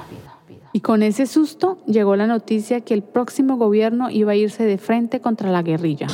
Y 0.73 0.81
con 0.81 1.03
ese 1.03 1.25
susto 1.25 1.79
llegó 1.85 2.15
la 2.15 2.27
noticia 2.27 2.79
que 2.81 2.93
el 2.93 3.03
próximo 3.03 3.57
gobierno 3.57 4.09
iba 4.09 4.31
a 4.31 4.35
irse 4.35 4.63
de 4.63 4.77
frente 4.77 5.19
contra 5.19 5.49
la 5.49 5.61
guerrilla. 5.61 6.07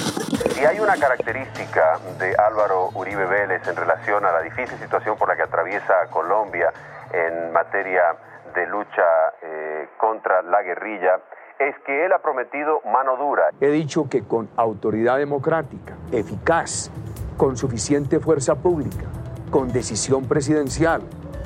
Y 0.60 0.66
hay 0.66 0.80
una 0.80 0.96
característica 0.96 2.00
de 2.18 2.36
Álvaro 2.36 2.90
Uribe 2.96 3.28
Vélez 3.28 3.68
en 3.68 3.76
relación 3.76 4.26
a 4.26 4.32
la 4.32 4.42
difícil 4.42 4.78
situación 4.80 5.16
por 5.16 5.28
la 5.28 5.36
que 5.36 5.44
atraviesa 5.44 5.94
Colombia 6.10 6.74
en 7.14 7.54
materia 7.54 8.16
de 8.56 8.66
lucha 8.66 9.04
eh, 9.44 9.88
contra 10.00 10.42
la 10.42 10.64
guerrilla, 10.64 11.20
es 11.60 11.76
que 11.86 12.06
él 12.06 12.12
ha 12.14 12.20
prometido 12.20 12.82
mano 12.92 13.16
dura. 13.16 13.50
He 13.62 13.70
dicho 13.70 14.10
que 14.10 14.24
con 14.24 14.50
autoridad 14.56 15.18
democrática, 15.18 15.96
eficaz, 16.12 16.90
con 17.38 17.58
suficiente 17.58 18.20
fuerza 18.20 18.56
pública, 18.56 19.06
con 19.52 19.72
decisión 19.72 20.28
presidencial, 20.28 21.04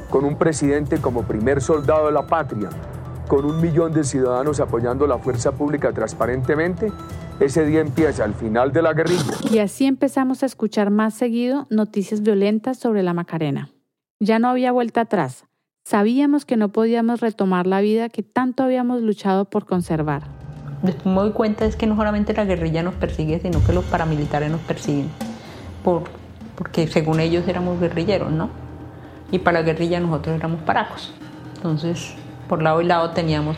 con 0.09 0.23
un 0.23 0.37
presidente 0.37 1.01
como 1.01 1.23
primer 1.23 1.61
soldado 1.61 2.05
de 2.05 2.13
la 2.13 2.27
patria, 2.27 2.69
con 3.31 3.45
un 3.45 3.61
millón 3.61 3.93
de 3.93 4.03
ciudadanos 4.03 4.59
apoyando 4.59 5.07
la 5.07 5.17
fuerza 5.17 5.53
pública 5.53 5.93
transparentemente, 5.93 6.91
ese 7.39 7.65
día 7.65 7.79
empieza 7.79 8.25
el 8.25 8.33
final 8.33 8.73
de 8.73 8.81
la 8.81 8.91
guerrilla. 8.91 9.23
Y 9.49 9.59
así 9.59 9.85
empezamos 9.85 10.43
a 10.43 10.47
escuchar 10.47 10.89
más 10.89 11.13
seguido 11.13 11.65
noticias 11.69 12.23
violentas 12.23 12.77
sobre 12.77 13.03
la 13.03 13.13
Macarena. 13.13 13.69
Ya 14.19 14.37
no 14.37 14.49
había 14.49 14.73
vuelta 14.73 14.99
atrás. 14.99 15.45
Sabíamos 15.85 16.43
que 16.43 16.57
no 16.57 16.73
podíamos 16.73 17.21
retomar 17.21 17.67
la 17.67 17.79
vida 17.79 18.09
que 18.09 18.21
tanto 18.21 18.63
habíamos 18.63 19.01
luchado 19.01 19.45
por 19.45 19.65
conservar. 19.65 20.23
Después 20.83 21.05
me 21.05 21.21
doy 21.21 21.31
cuenta 21.31 21.63
es 21.63 21.77
que 21.77 21.87
no 21.87 21.95
solamente 21.95 22.33
la 22.33 22.43
guerrilla 22.43 22.83
nos 22.83 22.95
persigue, 22.95 23.39
sino 23.39 23.63
que 23.63 23.71
los 23.71 23.85
paramilitares 23.85 24.51
nos 24.51 24.59
persiguen. 24.59 25.07
Por, 25.85 26.03
porque 26.57 26.85
según 26.85 27.21
ellos 27.21 27.47
éramos 27.47 27.79
guerrilleros, 27.79 28.29
¿no? 28.29 28.49
Y 29.31 29.39
para 29.39 29.61
la 29.61 29.65
guerrilla 29.65 30.01
nosotros 30.01 30.35
éramos 30.35 30.59
paracos. 30.63 31.13
Entonces, 31.55 32.13
por 32.51 32.61
lado 32.61 32.81
y 32.81 32.85
lado 32.85 33.11
teníamos... 33.11 33.55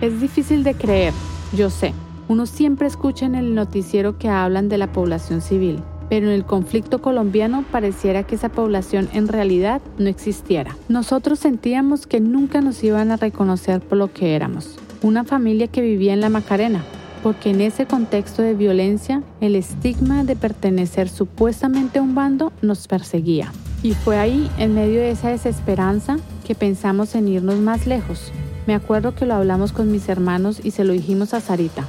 Es 0.00 0.18
difícil 0.18 0.64
de 0.64 0.72
creer, 0.72 1.12
yo 1.54 1.68
sé. 1.68 1.92
Uno 2.28 2.46
siempre 2.46 2.86
escucha 2.86 3.26
en 3.26 3.34
el 3.34 3.54
noticiero 3.54 4.16
que 4.16 4.30
hablan 4.30 4.70
de 4.70 4.78
la 4.78 4.90
población 4.90 5.42
civil, 5.42 5.80
pero 6.08 6.28
en 6.28 6.32
el 6.32 6.46
conflicto 6.46 7.02
colombiano 7.02 7.62
pareciera 7.70 8.22
que 8.22 8.36
esa 8.36 8.48
población 8.48 9.10
en 9.12 9.28
realidad 9.28 9.82
no 9.98 10.08
existiera. 10.08 10.74
Nosotros 10.88 11.40
sentíamos 11.40 12.06
que 12.06 12.20
nunca 12.20 12.62
nos 12.62 12.82
iban 12.82 13.10
a 13.10 13.18
reconocer 13.18 13.82
por 13.82 13.98
lo 13.98 14.10
que 14.10 14.34
éramos, 14.34 14.78
una 15.02 15.24
familia 15.24 15.66
que 15.66 15.82
vivía 15.82 16.14
en 16.14 16.22
la 16.22 16.30
Macarena, 16.30 16.82
porque 17.22 17.50
en 17.50 17.60
ese 17.60 17.84
contexto 17.84 18.40
de 18.40 18.54
violencia 18.54 19.22
el 19.42 19.56
estigma 19.56 20.24
de 20.24 20.36
pertenecer 20.36 21.10
supuestamente 21.10 21.98
a 21.98 22.02
un 22.02 22.14
bando 22.14 22.50
nos 22.62 22.88
perseguía. 22.88 23.52
Y 23.82 23.92
fue 23.92 24.16
ahí, 24.16 24.50
en 24.56 24.74
medio 24.74 25.00
de 25.00 25.10
esa 25.10 25.28
desesperanza, 25.28 26.16
que 26.42 26.54
pensamos 26.54 27.14
en 27.14 27.28
irnos 27.28 27.56
más 27.56 27.86
lejos. 27.86 28.32
Me 28.66 28.74
acuerdo 28.74 29.14
que 29.14 29.26
lo 29.26 29.34
hablamos 29.34 29.72
con 29.72 29.90
mis 29.90 30.08
hermanos 30.08 30.60
y 30.64 30.70
se 30.70 30.84
lo 30.84 30.92
dijimos 30.92 31.34
a 31.34 31.40
Sarita. 31.40 31.84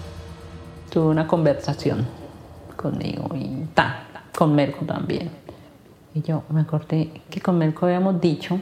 Tuve 0.90 1.08
una 1.08 1.28
conversación 1.28 2.06
conmigo 2.76 3.30
y 3.36 3.66
ta, 3.74 4.08
con 4.36 4.56
Merco 4.56 4.86
también. 4.86 5.30
Y 6.16 6.22
yo 6.22 6.44
me 6.50 6.62
acordé 6.62 7.22
que 7.30 7.42
con 7.42 7.58
Merco 7.58 7.86
habíamos 7.86 8.22
dicho 8.22 8.60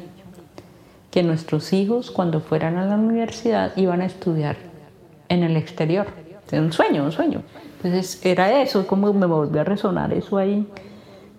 que 1.10 1.24
nuestros 1.24 1.74
hijos 1.74 2.12
cuando 2.12 2.40
fueran 2.40 2.78
a 2.78 2.86
la 2.86 2.96
universidad 2.96 3.76
iban 3.76 4.02
a 4.02 4.06
estudiar 4.06 4.58
en 5.30 5.44
el 5.44 5.58
exterior. 5.58 6.08
Un 6.52 6.74
sueño, 6.74 7.06
un 7.06 7.12
sueño. 7.12 7.44
Entonces 7.78 8.20
era 8.26 8.62
eso, 8.62 8.86
como 8.86 9.14
me 9.14 9.26
volvió 9.26 9.62
a 9.62 9.64
resonar 9.64 10.14
eso 10.14 10.38
ahí. 10.38 10.68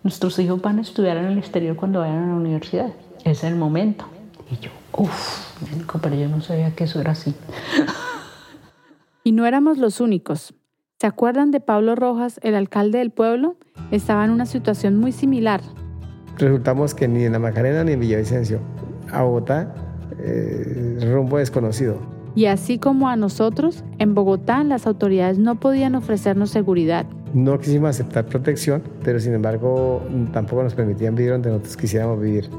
Nuestros 0.02 0.38
hijos 0.38 0.60
van 0.60 0.78
a 0.78 0.82
estudiar 0.82 1.16
en 1.18 1.26
el 1.26 1.38
exterior 1.38 1.76
cuando 1.76 2.00
vayan 2.00 2.24
a 2.24 2.26
la 2.28 2.34
universidad. 2.34 2.92
Es 3.24 3.44
el 3.44 3.56
momento. 3.56 4.06
Y 4.52 4.56
yo, 4.58 4.70
uff, 4.92 5.54
pero 6.02 6.14
yo 6.14 6.28
no 6.28 6.42
sabía 6.42 6.74
que 6.74 6.84
eso 6.84 7.00
era 7.00 7.12
así. 7.12 7.34
Y 9.24 9.32
no 9.32 9.46
éramos 9.46 9.78
los 9.78 10.00
únicos. 10.00 10.52
¿Se 11.00 11.06
acuerdan 11.06 11.50
de 11.52 11.60
Pablo 11.60 11.94
Rojas, 11.94 12.38
el 12.42 12.54
alcalde 12.54 12.98
del 12.98 13.10
pueblo? 13.10 13.56
Estaba 13.90 14.24
en 14.26 14.30
una 14.30 14.44
situación 14.44 14.98
muy 14.98 15.12
similar. 15.12 15.62
Resultamos 16.36 16.94
que 16.94 17.08
ni 17.08 17.24
en 17.24 17.32
la 17.32 17.38
Macarena 17.38 17.82
ni 17.82 17.92
en 17.92 18.00
Villavicencio. 18.00 18.60
A 19.10 19.22
Bogotá, 19.22 19.74
eh, 20.18 20.98
rumbo 21.00 21.38
desconocido. 21.38 21.96
Y 22.34 22.46
así 22.46 22.78
como 22.78 23.08
a 23.08 23.16
nosotros, 23.16 23.84
en 23.98 24.14
Bogotá 24.14 24.64
las 24.64 24.86
autoridades 24.86 25.38
no 25.38 25.58
podían 25.60 25.94
ofrecernos 25.94 26.50
seguridad. 26.50 27.06
No 27.32 27.58
quisimos 27.58 27.90
aceptar 27.90 28.26
protección, 28.26 28.82
pero 29.02 29.18
sin 29.18 29.32
embargo 29.32 30.02
tampoco 30.32 30.62
nos 30.62 30.74
permitían 30.74 31.14
vivir 31.14 31.32
donde 31.32 31.48
nosotros 31.50 31.76
quisiéramos 31.76 32.20
vivir. 32.20 32.50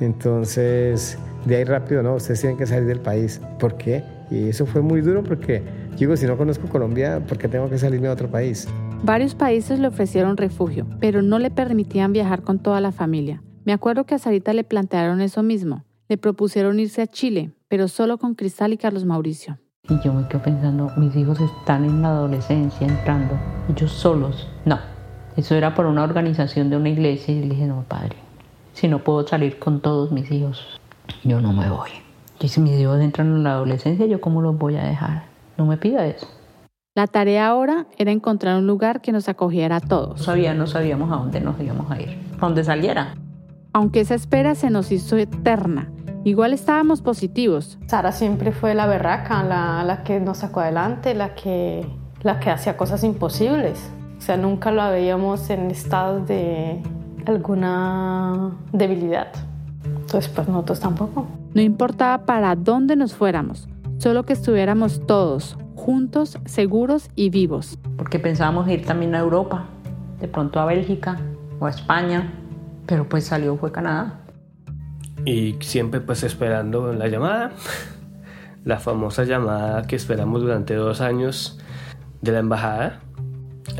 Entonces, 0.00 1.18
de 1.44 1.56
ahí 1.56 1.64
rápido, 1.64 2.02
no, 2.02 2.14
ustedes 2.14 2.40
tienen 2.40 2.58
que 2.58 2.66
salir 2.66 2.86
del 2.86 3.00
país. 3.00 3.40
¿Por 3.58 3.76
qué? 3.76 4.04
Y 4.30 4.48
eso 4.48 4.66
fue 4.66 4.80
muy 4.80 5.00
duro 5.00 5.22
porque 5.22 5.62
Digo, 5.98 6.16
si 6.16 6.26
no 6.26 6.36
conozco 6.36 6.68
Colombia, 6.68 7.20
¿por 7.20 7.38
qué 7.38 7.48
tengo 7.48 7.68
que 7.68 7.78
salirme 7.78 8.08
a 8.08 8.12
otro 8.12 8.28
país? 8.28 8.66
Varios 9.04 9.34
países 9.34 9.78
le 9.78 9.88
ofrecieron 9.88 10.36
refugio, 10.36 10.86
pero 11.00 11.22
no 11.22 11.38
le 11.38 11.50
permitían 11.50 12.12
viajar 12.12 12.42
con 12.42 12.58
toda 12.58 12.80
la 12.80 12.92
familia. 12.92 13.42
Me 13.64 13.72
acuerdo 13.72 14.04
que 14.04 14.14
a 14.14 14.18
Sarita 14.18 14.52
le 14.52 14.64
plantearon 14.64 15.20
eso 15.20 15.42
mismo. 15.42 15.84
Le 16.08 16.18
propusieron 16.18 16.80
irse 16.80 17.02
a 17.02 17.06
Chile, 17.06 17.52
pero 17.68 17.88
solo 17.88 18.18
con 18.18 18.34
Cristal 18.34 18.72
y 18.72 18.78
Carlos 18.78 19.04
Mauricio. 19.04 19.58
Y 19.88 20.00
yo 20.02 20.12
me 20.12 20.26
quedo 20.28 20.42
pensando, 20.42 20.90
mis 20.96 21.14
hijos 21.14 21.38
están 21.40 21.84
en 21.84 22.02
la 22.02 22.08
adolescencia 22.08 22.86
entrando, 22.86 23.38
ellos 23.68 23.92
solos. 23.92 24.48
No, 24.64 24.78
eso 25.36 25.54
era 25.54 25.74
por 25.74 25.86
una 25.86 26.04
organización 26.04 26.70
de 26.70 26.78
una 26.78 26.88
iglesia 26.88 27.34
y 27.34 27.40
le 27.40 27.50
dije, 27.50 27.66
no, 27.66 27.84
padre, 27.86 28.16
si 28.72 28.88
no 28.88 29.00
puedo 29.00 29.26
salir 29.26 29.58
con 29.58 29.80
todos 29.80 30.10
mis 30.10 30.30
hijos, 30.30 30.80
yo 31.24 31.40
no 31.40 31.52
me 31.52 31.68
voy. 31.68 31.90
Y 32.40 32.48
si 32.48 32.60
mis 32.60 32.78
hijos 32.78 33.00
entran 33.00 33.28
en 33.28 33.44
la 33.44 33.52
adolescencia, 33.52 34.06
¿yo 34.06 34.20
cómo 34.20 34.42
los 34.42 34.58
voy 34.58 34.76
a 34.76 34.84
dejar? 34.84 35.24
No 35.56 35.66
me 35.66 35.76
pida 35.76 36.06
eso. 36.06 36.26
La 36.94 37.06
tarea 37.06 37.46
ahora 37.46 37.86
era 37.96 38.10
encontrar 38.10 38.58
un 38.58 38.66
lugar 38.66 39.00
que 39.00 39.12
nos 39.12 39.28
acogiera 39.28 39.76
a 39.76 39.80
todos. 39.80 40.18
No, 40.18 40.24
sabía, 40.24 40.52
no 40.52 40.66
sabíamos 40.66 41.10
a 41.10 41.16
dónde 41.16 41.40
nos 41.40 41.58
íbamos 41.60 41.90
a 41.90 42.00
ir, 42.00 42.18
a 42.36 42.40
dónde 42.40 42.64
saliera. 42.64 43.14
Aunque 43.72 44.00
esa 44.00 44.14
espera 44.14 44.54
se 44.54 44.68
nos 44.68 44.92
hizo 44.92 45.16
eterna, 45.16 45.90
igual 46.24 46.52
estábamos 46.52 47.00
positivos. 47.00 47.78
Sara 47.86 48.12
siempre 48.12 48.52
fue 48.52 48.74
la 48.74 48.86
berraca, 48.86 49.42
la, 49.42 49.82
la 49.84 50.02
que 50.02 50.20
nos 50.20 50.38
sacó 50.38 50.60
adelante, 50.60 51.14
la 51.14 51.34
que, 51.34 51.86
la 52.22 52.40
que 52.40 52.50
hacía 52.50 52.76
cosas 52.76 53.04
imposibles. 53.04 53.90
O 54.18 54.20
sea, 54.20 54.36
nunca 54.36 54.70
la 54.70 54.90
veíamos 54.90 55.48
en 55.48 55.70
estado 55.70 56.20
de 56.20 56.82
alguna 57.24 58.50
debilidad. 58.72 59.32
Entonces, 60.12 60.30
pues 60.34 60.46
nosotros 60.46 60.78
tampoco. 60.78 61.26
No 61.54 61.62
importaba 61.62 62.26
para 62.26 62.54
dónde 62.54 62.96
nos 62.96 63.14
fuéramos, 63.14 63.66
solo 63.96 64.24
que 64.24 64.34
estuviéramos 64.34 65.06
todos 65.06 65.56
juntos, 65.74 66.38
seguros 66.44 67.08
y 67.16 67.30
vivos. 67.30 67.78
Porque 67.96 68.18
pensábamos 68.18 68.68
ir 68.68 68.84
también 68.84 69.14
a 69.14 69.20
Europa, 69.20 69.64
de 70.20 70.28
pronto 70.28 70.60
a 70.60 70.66
Bélgica 70.66 71.18
o 71.58 71.64
a 71.64 71.70
España, 71.70 72.30
pero 72.84 73.08
pues 73.08 73.24
salió 73.24 73.56
fue 73.56 73.72
Canadá. 73.72 74.20
Y 75.24 75.56
siempre 75.60 76.02
pues 76.02 76.24
esperando 76.24 76.92
la 76.92 77.08
llamada, 77.08 77.52
la 78.66 78.80
famosa 78.80 79.24
llamada 79.24 79.84
que 79.84 79.96
esperamos 79.96 80.42
durante 80.42 80.74
dos 80.74 81.00
años 81.00 81.58
de 82.20 82.32
la 82.32 82.40
embajada, 82.40 83.00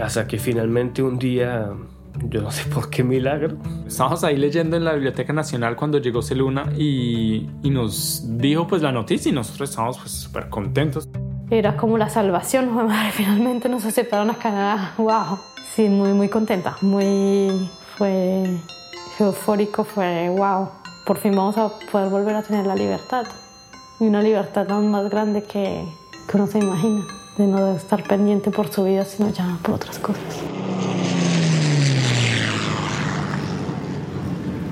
hasta 0.02 0.26
que 0.26 0.38
finalmente 0.38 1.02
un 1.02 1.18
día 1.18 1.72
yo 2.28 2.42
no 2.42 2.50
sé 2.50 2.64
por 2.70 2.90
qué 2.90 3.02
milagro. 3.02 3.56
Estábamos 3.86 4.24
ahí 4.24 4.36
leyendo 4.36 4.76
en 4.76 4.84
la 4.84 4.92
Biblioteca 4.92 5.32
Nacional 5.32 5.76
cuando 5.76 5.98
llegó 5.98 6.22
Celuna 6.22 6.72
y, 6.76 7.48
y 7.62 7.70
nos 7.70 8.38
dijo 8.38 8.66
pues 8.66 8.82
la 8.82 8.92
noticia 8.92 9.30
y 9.30 9.32
nosotros 9.32 9.70
estábamos 9.70 9.98
pues 9.98 10.12
súper 10.12 10.48
contentos. 10.48 11.08
Era 11.50 11.76
como 11.76 11.98
la 11.98 12.08
salvación, 12.08 12.74
madre, 12.74 13.10
finalmente 13.12 13.68
nos 13.68 13.84
aceptaron 13.84 14.30
a 14.30 14.34
Canadá, 14.34 14.94
wow. 14.96 15.38
Sí, 15.74 15.88
muy, 15.88 16.12
muy 16.12 16.28
contenta, 16.28 16.76
muy, 16.82 17.68
fue 17.96 18.44
eufórico, 19.18 19.84
fue 19.84 20.28
wow. 20.30 20.68
Por 21.06 21.18
fin 21.18 21.34
vamos 21.34 21.58
a 21.58 21.70
poder 21.90 22.08
volver 22.10 22.36
a 22.36 22.42
tener 22.42 22.66
la 22.66 22.74
libertad. 22.74 23.26
Y 24.00 24.04
una 24.04 24.22
libertad 24.22 24.70
aún 24.70 24.90
más 24.90 25.08
grande 25.10 25.42
que, 25.42 25.84
que 26.28 26.36
uno 26.36 26.46
se 26.46 26.58
imagina, 26.58 27.04
de 27.36 27.46
no 27.46 27.74
estar 27.74 28.02
pendiente 28.02 28.50
por 28.50 28.68
su 28.68 28.84
vida, 28.84 29.04
sino 29.04 29.30
ya 29.30 29.58
por 29.62 29.74
otras 29.74 29.98
cosas. 29.98 30.61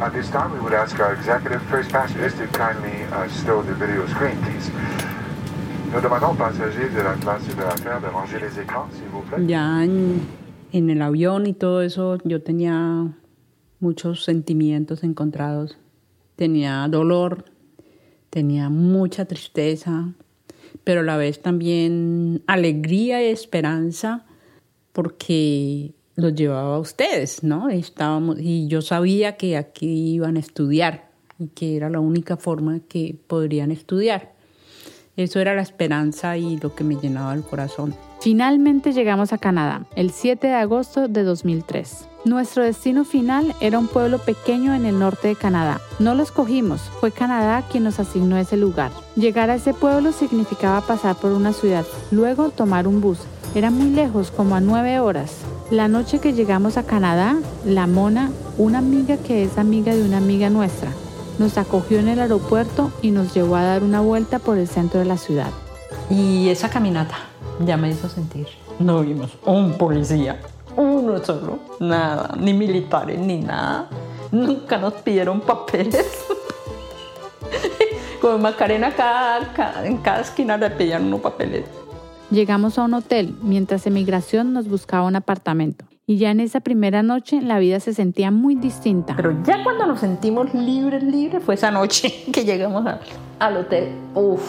At 0.00 0.14
this 0.14 0.30
time, 0.30 0.52
we 0.54 0.60
would 0.60 0.72
ask 0.72 0.98
our 0.98 1.12
executive 1.12 1.60
first 1.64 1.90
passengers 1.90 2.32
to 2.34 2.46
kindly 2.48 3.04
uh, 3.12 3.28
stow 3.28 3.62
the 3.62 3.74
video 3.74 4.06
screen, 4.06 4.36
please. 4.42 4.70
Ya 9.46 9.84
en 10.72 10.90
el 10.90 11.02
avión 11.02 11.46
y 11.46 11.52
todo 11.52 11.82
eso, 11.82 12.18
yo 12.24 12.40
tenía 12.42 13.12
muchos 13.80 14.24
sentimientos 14.24 15.02
encontrados. 15.02 15.76
Tenía 16.36 16.86
dolor, 16.88 17.44
tenía 18.30 18.68
mucha 18.68 19.24
tristeza, 19.24 20.14
pero 20.84 21.00
a 21.00 21.04
la 21.04 21.16
vez 21.16 21.42
también 21.42 22.42
alegría 22.46 23.22
y 23.22 23.30
esperanza 23.30 24.24
porque 24.92 25.92
los 26.20 26.34
llevaba 26.34 26.76
a 26.76 26.78
ustedes, 26.78 27.42
¿no? 27.42 27.68
Estábamos, 27.68 28.38
y 28.38 28.68
yo 28.68 28.82
sabía 28.82 29.36
que 29.36 29.56
aquí 29.56 30.14
iban 30.14 30.36
a 30.36 30.40
estudiar 30.40 31.10
y 31.38 31.48
que 31.48 31.76
era 31.76 31.90
la 31.90 32.00
única 32.00 32.36
forma 32.36 32.80
que 32.88 33.16
podrían 33.26 33.70
estudiar. 33.70 34.34
Eso 35.16 35.40
era 35.40 35.54
la 35.54 35.62
esperanza 35.62 36.36
y 36.36 36.58
lo 36.58 36.74
que 36.74 36.84
me 36.84 36.96
llenaba 36.96 37.34
el 37.34 37.42
corazón. 37.42 37.94
Finalmente 38.20 38.92
llegamos 38.92 39.32
a 39.32 39.38
Canadá, 39.38 39.86
el 39.96 40.10
7 40.10 40.46
de 40.46 40.54
agosto 40.54 41.08
de 41.08 41.22
2003. 41.24 42.06
Nuestro 42.26 42.62
destino 42.62 43.04
final 43.06 43.54
era 43.60 43.78
un 43.78 43.88
pueblo 43.88 44.18
pequeño 44.18 44.74
en 44.74 44.84
el 44.84 44.98
norte 44.98 45.28
de 45.28 45.36
Canadá. 45.36 45.80
No 45.98 46.14
lo 46.14 46.22
escogimos, 46.22 46.82
fue 47.00 47.12
Canadá 47.12 47.64
quien 47.70 47.84
nos 47.84 47.98
asignó 47.98 48.36
ese 48.36 48.58
lugar. 48.58 48.92
Llegar 49.16 49.48
a 49.48 49.54
ese 49.54 49.72
pueblo 49.72 50.12
significaba 50.12 50.82
pasar 50.82 51.16
por 51.16 51.32
una 51.32 51.54
ciudad, 51.54 51.86
luego 52.10 52.50
tomar 52.50 52.86
un 52.86 53.00
bus. 53.00 53.18
Era 53.54 53.70
muy 53.70 53.90
lejos, 53.90 54.30
como 54.30 54.54
a 54.54 54.60
nueve 54.60 55.00
horas. 55.00 55.38
La 55.70 55.86
noche 55.86 56.18
que 56.18 56.32
llegamos 56.32 56.76
a 56.76 56.82
Canadá, 56.82 57.36
la 57.64 57.86
Mona, 57.86 58.32
una 58.58 58.78
amiga 58.78 59.16
que 59.18 59.44
es 59.44 59.56
amiga 59.56 59.94
de 59.94 60.02
una 60.02 60.16
amiga 60.16 60.50
nuestra, 60.50 60.90
nos 61.38 61.58
acogió 61.58 62.00
en 62.00 62.08
el 62.08 62.18
aeropuerto 62.18 62.90
y 63.02 63.12
nos 63.12 63.32
llevó 63.34 63.54
a 63.54 63.62
dar 63.62 63.84
una 63.84 64.00
vuelta 64.00 64.40
por 64.40 64.58
el 64.58 64.66
centro 64.66 64.98
de 64.98 65.06
la 65.06 65.16
ciudad. 65.16 65.50
Y 66.10 66.48
esa 66.48 66.68
caminata 66.70 67.14
ya 67.64 67.76
me 67.76 67.88
hizo 67.88 68.08
sentir. 68.08 68.48
No 68.80 69.02
vimos 69.02 69.30
un 69.46 69.78
policía, 69.78 70.40
uno 70.74 71.24
solo, 71.24 71.60
nada, 71.78 72.34
ni 72.36 72.52
militares, 72.52 73.20
ni 73.20 73.38
nada. 73.40 73.88
Nunca 74.32 74.76
nos 74.76 74.94
pidieron 74.94 75.40
papeles. 75.40 76.04
Con 78.20 78.42
Macarena 78.42 78.92
cada, 78.96 79.86
en 79.86 79.98
cada 79.98 80.22
esquina 80.22 80.56
le 80.56 80.68
pedían 80.70 81.04
unos 81.04 81.20
papeles. 81.20 81.64
Llegamos 82.30 82.78
a 82.78 82.84
un 82.84 82.94
hotel 82.94 83.34
mientras 83.42 83.88
emigración 83.88 84.52
nos 84.52 84.68
buscaba 84.68 85.04
un 85.04 85.16
apartamento. 85.16 85.84
Y 86.06 86.16
ya 86.18 86.30
en 86.30 86.38
esa 86.38 86.60
primera 86.60 87.02
noche 87.02 87.42
la 87.42 87.58
vida 87.58 87.80
se 87.80 87.92
sentía 87.92 88.30
muy 88.30 88.54
distinta. 88.54 89.14
Pero 89.16 89.42
ya 89.42 89.64
cuando 89.64 89.84
nos 89.86 89.98
sentimos 89.98 90.54
libres, 90.54 91.02
libres, 91.02 91.42
fue 91.42 91.54
esa 91.54 91.72
noche 91.72 92.12
que 92.32 92.44
llegamos 92.44 92.84
al 93.40 93.56
hotel. 93.56 93.92
Uf, 94.14 94.42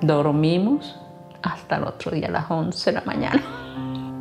dormimos 0.00 0.98
hasta 1.42 1.76
el 1.76 1.84
otro 1.84 2.10
día 2.10 2.28
a 2.28 2.30
las 2.30 2.50
11 2.50 2.90
de 2.90 2.94
la 2.94 3.02
mañana. 3.04 3.42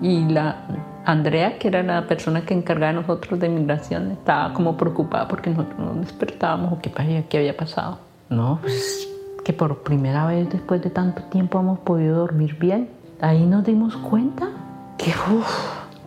Y 0.02 0.26
la 0.26 0.68
Andrea, 1.06 1.58
que 1.58 1.70
era 1.70 1.82
la 1.84 2.06
persona 2.06 2.42
que 2.46 2.54
encargaba 2.54 2.92
de 2.92 3.00
nosotros 3.00 3.40
de 3.40 3.48
migración, 3.48 4.12
estaba 4.12 4.54
como 4.54 4.76
preocupada 4.76 5.26
porque 5.26 5.52
nosotros 5.52 5.80
no 5.80 5.94
despertábamos 6.02 6.74
o 6.74 6.80
qué, 6.82 6.92
qué 7.30 7.38
había 7.38 7.56
pasado. 7.56 8.00
No, 8.30 8.60
pues 8.62 9.08
que 9.50 9.54
por 9.54 9.80
primera 9.80 10.28
vez 10.28 10.48
después 10.48 10.80
de 10.84 10.92
tanto 10.92 11.24
tiempo 11.24 11.60
hemos 11.60 11.80
podido 11.80 12.20
dormir 12.20 12.60
bien. 12.60 12.88
Ahí 13.20 13.48
nos 13.48 13.66
dimos 13.66 13.98
cuenta 13.98 14.48
que 14.96 15.12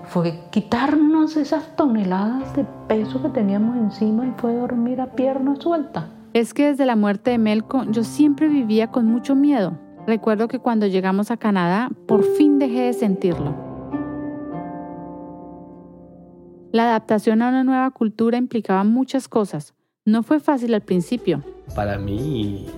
fue 0.05 0.39
quitarnos 0.53 1.37
esas 1.37 1.75
toneladas 1.75 2.55
de 2.55 2.65
peso 2.87 3.21
que 3.21 3.31
teníamos 3.31 3.77
encima 3.77 4.29
y 4.29 4.33
fue 4.37 4.55
dormir 4.55 5.01
a 5.01 5.11
pierna 5.17 5.57
suelta. 5.57 6.09
Es 6.35 6.55
que 6.55 6.69
desde 6.69 6.87
la 6.87 6.95
muerte 6.95 7.33
de 7.33 7.39
Melco 7.39 7.83
yo 7.91 8.05
siempre 8.05 8.47
vivía 8.47 8.93
con 8.93 9.07
mucho 9.07 9.35
miedo. 9.35 9.77
Recuerdo 10.07 10.47
que 10.47 10.61
cuando 10.61 10.87
llegamos 10.87 11.33
a 11.33 11.37
Canadá 11.37 11.91
por 12.07 12.23
fin 12.23 12.61
dejé 12.61 12.83
de 12.83 12.93
sentirlo. 12.93 13.57
La 16.71 16.85
adaptación 16.85 17.43
a 17.43 17.49
una 17.49 17.65
nueva 17.65 17.91
cultura 17.91 18.39
implicaba 18.39 18.85
muchas 18.85 19.27
cosas. 19.27 19.75
No 20.05 20.23
fue 20.23 20.39
fácil 20.39 20.75
al 20.75 20.83
principio. 20.83 21.43
Para 21.75 21.99
mí 21.99 22.69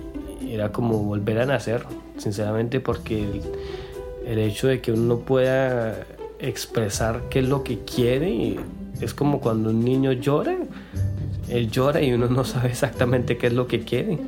era 0.47 0.71
como 0.71 0.99
volver 0.99 1.39
a 1.39 1.45
nacer, 1.45 1.85
sinceramente, 2.17 2.79
porque 2.79 3.41
el, 4.25 4.39
hecho 4.39 4.67
de 4.67 4.81
que 4.81 4.91
uno 4.91 5.19
pueda 5.19 6.05
expresar 6.39 7.23
qué 7.29 7.39
es 7.39 7.47
lo 7.47 7.63
que 7.63 7.79
quiere 7.79 8.57
es 9.01 9.13
como 9.13 9.39
cuando 9.39 9.69
un 9.69 9.83
niño 9.83 10.11
llora, 10.11 10.57
él 11.49 11.69
llora 11.69 12.01
y 12.01 12.13
uno 12.13 12.27
no 12.27 12.43
sabe 12.43 12.69
exactamente 12.69 13.37
qué 13.37 13.47
es 13.47 13.53
lo 13.53 13.67
que 13.67 13.81
quiere. 13.81 14.19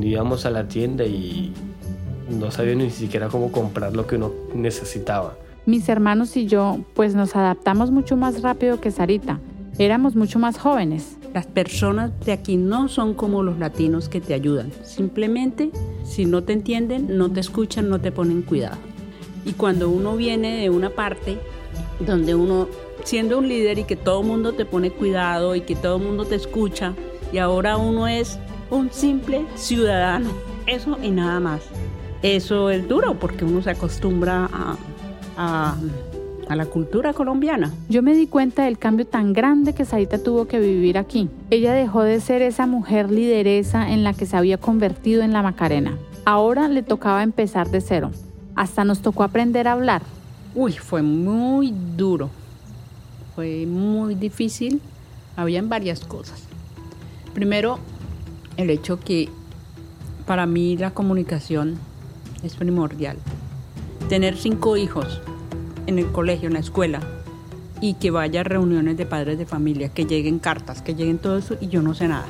Íbamos 0.00 0.46
a 0.46 0.50
la 0.50 0.68
tienda 0.68 1.04
y 1.04 1.52
no 2.30 2.50
sabía 2.50 2.74
ni 2.74 2.90
siquiera 2.90 3.28
cómo 3.28 3.52
comprar 3.52 3.94
lo 3.94 4.06
que 4.06 4.16
uno 4.16 4.32
necesitaba. 4.54 5.34
Mis 5.66 5.88
hermanos 5.88 6.36
y 6.36 6.46
yo 6.46 6.78
pues 6.94 7.14
nos 7.14 7.36
adaptamos 7.36 7.90
mucho 7.90 8.16
más 8.16 8.42
rápido 8.42 8.80
que 8.80 8.90
Sarita. 8.90 9.40
Éramos 9.78 10.16
mucho 10.16 10.38
más 10.38 10.58
jóvenes. 10.58 11.16
Las 11.34 11.46
personas 11.46 12.12
de 12.26 12.32
aquí 12.32 12.56
no 12.56 12.88
son 12.88 13.14
como 13.14 13.42
los 13.42 13.58
latinos 13.58 14.10
que 14.10 14.20
te 14.20 14.34
ayudan. 14.34 14.70
Simplemente, 14.84 15.70
si 16.04 16.26
no 16.26 16.42
te 16.44 16.52
entienden, 16.52 17.16
no 17.16 17.32
te 17.32 17.40
escuchan, 17.40 17.88
no 17.88 18.00
te 18.00 18.12
ponen 18.12 18.42
cuidado. 18.42 18.76
Y 19.46 19.52
cuando 19.52 19.88
uno 19.88 20.14
viene 20.14 20.60
de 20.60 20.68
una 20.68 20.90
parte 20.90 21.38
donde 22.06 22.34
uno, 22.34 22.68
siendo 23.04 23.38
un 23.38 23.48
líder 23.48 23.78
y 23.78 23.84
que 23.84 23.96
todo 23.96 24.22
mundo 24.22 24.52
te 24.52 24.66
pone 24.66 24.90
cuidado 24.90 25.54
y 25.56 25.62
que 25.62 25.74
todo 25.74 25.96
el 25.96 26.02
mundo 26.02 26.26
te 26.26 26.34
escucha, 26.34 26.92
y 27.32 27.38
ahora 27.38 27.78
uno 27.78 28.06
es 28.06 28.38
un 28.70 28.90
simple 28.92 29.46
ciudadano. 29.54 30.30
Eso 30.66 30.98
y 31.02 31.10
nada 31.10 31.40
más. 31.40 31.62
Eso 32.22 32.68
es 32.70 32.86
duro 32.86 33.18
porque 33.18 33.44
uno 33.44 33.62
se 33.62 33.70
acostumbra 33.70 34.48
a 35.36 35.76
a 36.52 36.56
la 36.56 36.66
cultura 36.66 37.14
colombiana. 37.14 37.72
Yo 37.88 38.02
me 38.02 38.14
di 38.14 38.26
cuenta 38.26 38.64
del 38.64 38.78
cambio 38.78 39.06
tan 39.06 39.32
grande 39.32 39.72
que 39.72 39.86
Sarita 39.86 40.22
tuvo 40.22 40.46
que 40.46 40.60
vivir 40.60 40.98
aquí. 40.98 41.30
Ella 41.50 41.72
dejó 41.72 42.02
de 42.02 42.20
ser 42.20 42.42
esa 42.42 42.66
mujer 42.66 43.10
lideresa 43.10 43.90
en 43.90 44.04
la 44.04 44.12
que 44.12 44.26
se 44.26 44.36
había 44.36 44.58
convertido 44.58 45.22
en 45.22 45.32
la 45.32 45.42
Macarena. 45.42 45.96
Ahora 46.26 46.68
le 46.68 46.82
tocaba 46.82 47.22
empezar 47.22 47.70
de 47.70 47.80
cero. 47.80 48.10
Hasta 48.54 48.84
nos 48.84 49.00
tocó 49.00 49.24
aprender 49.24 49.66
a 49.66 49.72
hablar. 49.72 50.02
Uy, 50.54 50.72
fue 50.72 51.02
muy 51.02 51.72
duro. 51.96 52.28
Fue 53.34 53.64
muy 53.64 54.14
difícil. 54.14 54.82
Habían 55.36 55.70
varias 55.70 56.00
cosas. 56.00 56.44
Primero, 57.32 57.78
el 58.58 58.68
hecho 58.68 59.00
que 59.00 59.30
para 60.26 60.44
mí 60.44 60.76
la 60.76 60.90
comunicación 60.90 61.78
es 62.42 62.56
primordial. 62.56 63.16
Tener 64.10 64.36
cinco 64.36 64.76
hijos 64.76 65.22
en 65.86 65.98
el 65.98 66.10
colegio, 66.12 66.48
en 66.48 66.54
la 66.54 66.60
escuela, 66.60 67.00
y 67.80 67.94
que 67.94 68.10
vaya 68.10 68.40
a 68.40 68.44
reuniones 68.44 68.96
de 68.96 69.06
padres 69.06 69.38
de 69.38 69.46
familia, 69.46 69.88
que 69.88 70.06
lleguen 70.06 70.38
cartas, 70.38 70.82
que 70.82 70.94
lleguen 70.94 71.18
todo 71.18 71.38
eso, 71.38 71.56
y 71.60 71.68
yo 71.68 71.82
no 71.82 71.94
sé 71.94 72.08
nada. 72.08 72.26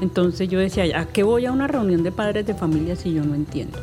Entonces 0.00 0.48
yo 0.48 0.58
decía, 0.58 0.98
¿a 0.98 1.06
qué 1.06 1.22
voy 1.22 1.46
a 1.46 1.52
una 1.52 1.66
reunión 1.66 2.02
de 2.02 2.12
padres 2.12 2.46
de 2.46 2.54
familia 2.54 2.96
si 2.96 3.12
yo 3.12 3.24
no 3.24 3.34
entiendo? 3.34 3.78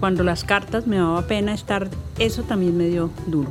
Cuando 0.00 0.22
las 0.22 0.44
cartas 0.44 0.86
me 0.86 0.96
daba 0.96 1.22
pena 1.22 1.54
estar, 1.54 1.88
eso 2.18 2.42
también 2.42 2.76
me 2.76 2.88
dio 2.88 3.10
duro. 3.26 3.50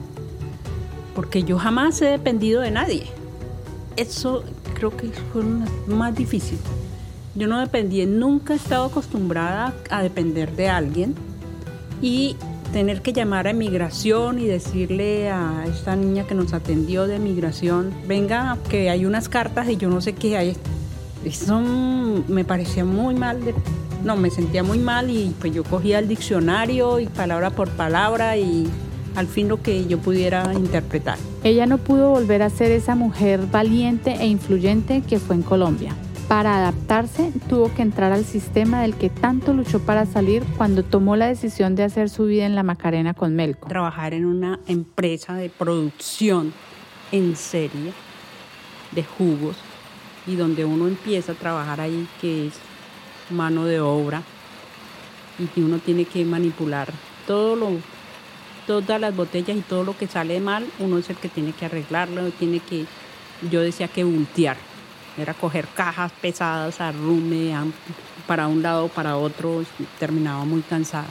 Porque 1.16 1.44
yo 1.44 1.58
jamás 1.58 2.02
he 2.02 2.06
dependido 2.06 2.62
de 2.62 2.72
nadie. 2.72 3.08
Eso 3.96 4.44
creo 4.74 4.96
que 4.96 5.10
fue 5.34 5.44
más 5.88 6.16
difícil. 6.16 6.60
Yo 7.36 7.48
no 7.48 7.60
dependí, 7.60 8.06
nunca 8.06 8.54
he 8.54 8.58
estado 8.58 8.86
acostumbrada 8.86 9.74
a 9.90 10.02
depender 10.02 10.56
de 10.56 10.70
alguien. 10.70 11.16
Y 12.02 12.36
tener 12.72 13.02
que 13.02 13.14
llamar 13.14 13.48
a 13.48 13.54
migración 13.54 14.40
y 14.40 14.46
decirle 14.46 15.30
a 15.30 15.66
esta 15.68 15.96
niña 15.96 16.26
que 16.26 16.36
nos 16.36 16.54
atendió 16.54 17.08
de 17.08 17.20
migración, 17.20 17.94
venga, 18.08 18.58
que 18.70 18.90
hay 18.90 19.06
unas 19.06 19.30
cartas 19.30 19.70
y 19.70 19.78
yo 19.78 19.90
no 19.90 20.02
sé 20.02 20.14
qué 20.14 20.38
hay. 20.38 20.56
Eso 21.26 21.60
me 22.28 22.46
parecía 22.46 22.86
muy 22.86 23.16
mal, 23.16 23.40
no, 24.04 24.16
me 24.16 24.30
sentía 24.30 24.64
muy 24.64 24.80
mal 24.80 25.10
y 25.10 25.34
pues 25.40 25.54
yo 25.54 25.64
cogía 25.64 26.00
el 26.00 26.08
diccionario 26.08 27.00
y 27.00 27.08
palabra 27.08 27.50
por 27.50 27.70
palabra 27.70 28.38
y 28.38 28.68
al 29.16 29.28
fin 29.28 29.48
lo 29.48 29.62
que 29.62 29.88
yo 29.88 29.98
pudiera 29.98 30.54
interpretar. 30.54 31.18
Ella 31.44 31.66
no 31.66 31.80
pudo 31.80 32.12
volver 32.12 32.44
a 32.44 32.50
ser 32.50 32.72
esa 32.72 32.96
mujer 32.96 33.42
valiente 33.52 34.12
e 34.12 34.28
influyente 34.28 35.02
que 35.02 35.20
fue 35.20 35.36
en 35.36 35.42
Colombia. 35.42 35.96
Para 36.28 36.58
adaptarse, 36.58 37.32
tuvo 37.48 37.74
que 37.74 37.82
entrar 37.82 38.12
al 38.12 38.26
sistema 38.26 38.82
del 38.82 38.96
que 38.96 39.10
tanto 39.10 39.54
luchó 39.54 39.80
para 39.80 40.06
salir 40.06 40.44
cuando 40.58 40.84
tomó 40.84 41.16
la 41.16 41.28
decisión 41.28 41.76
de 41.78 41.84
hacer 41.84 42.10
su 42.10 42.26
vida 42.26 42.46
en 42.46 42.54
la 42.54 42.63
Macarena 42.63 43.13
con 43.13 43.34
Melco. 43.34 43.70
Trabajar 43.70 44.13
en 44.13 44.26
una 44.26 44.60
empresa 44.68 45.36
de 45.36 45.50
producción 45.50 46.52
en 47.13 47.38
serie 47.38 47.94
de 48.92 49.06
jugos 49.06 49.56
y 50.26 50.36
donde 50.36 50.66
uno 50.66 50.90
empieza 50.90 51.32
a 51.32 51.36
trabajar 51.36 51.80
ahí, 51.80 52.06
que 52.20 52.48
es 52.48 52.56
mano 53.30 53.63
de 53.63 53.80
obra, 53.80 54.22
y 55.40 55.46
que 55.46 55.63
uno 55.63 55.80
tiene 55.80 56.04
que 56.04 56.26
manipular 56.26 56.90
todo 57.26 57.56
lo, 57.56 57.70
todas 58.66 59.00
las 59.00 59.16
botellas 59.16 59.56
y 59.56 59.62
todo 59.62 59.86
lo 59.86 59.98
que 59.98 60.08
sale 60.08 60.42
mal, 60.42 60.66
uno 60.80 60.98
es 60.98 61.10
el 61.10 61.16
que 61.16 61.30
tiene 61.30 61.54
que 61.54 61.68
arreglarlo, 61.68 62.30
tiene 62.32 62.60
que, 62.60 62.86
yo 63.50 63.62
decía 63.62 63.88
que 63.88 64.04
voltear 64.04 64.67
era 65.18 65.34
coger 65.34 65.68
cajas 65.68 66.12
pesadas, 66.22 66.80
arrume 66.80 67.54
para 68.28 68.48
un 68.48 68.62
lado, 68.62 68.88
para 68.90 69.18
otro, 69.18 69.64
terminaba 70.00 70.46
muy 70.46 70.62
cansada. 70.62 71.08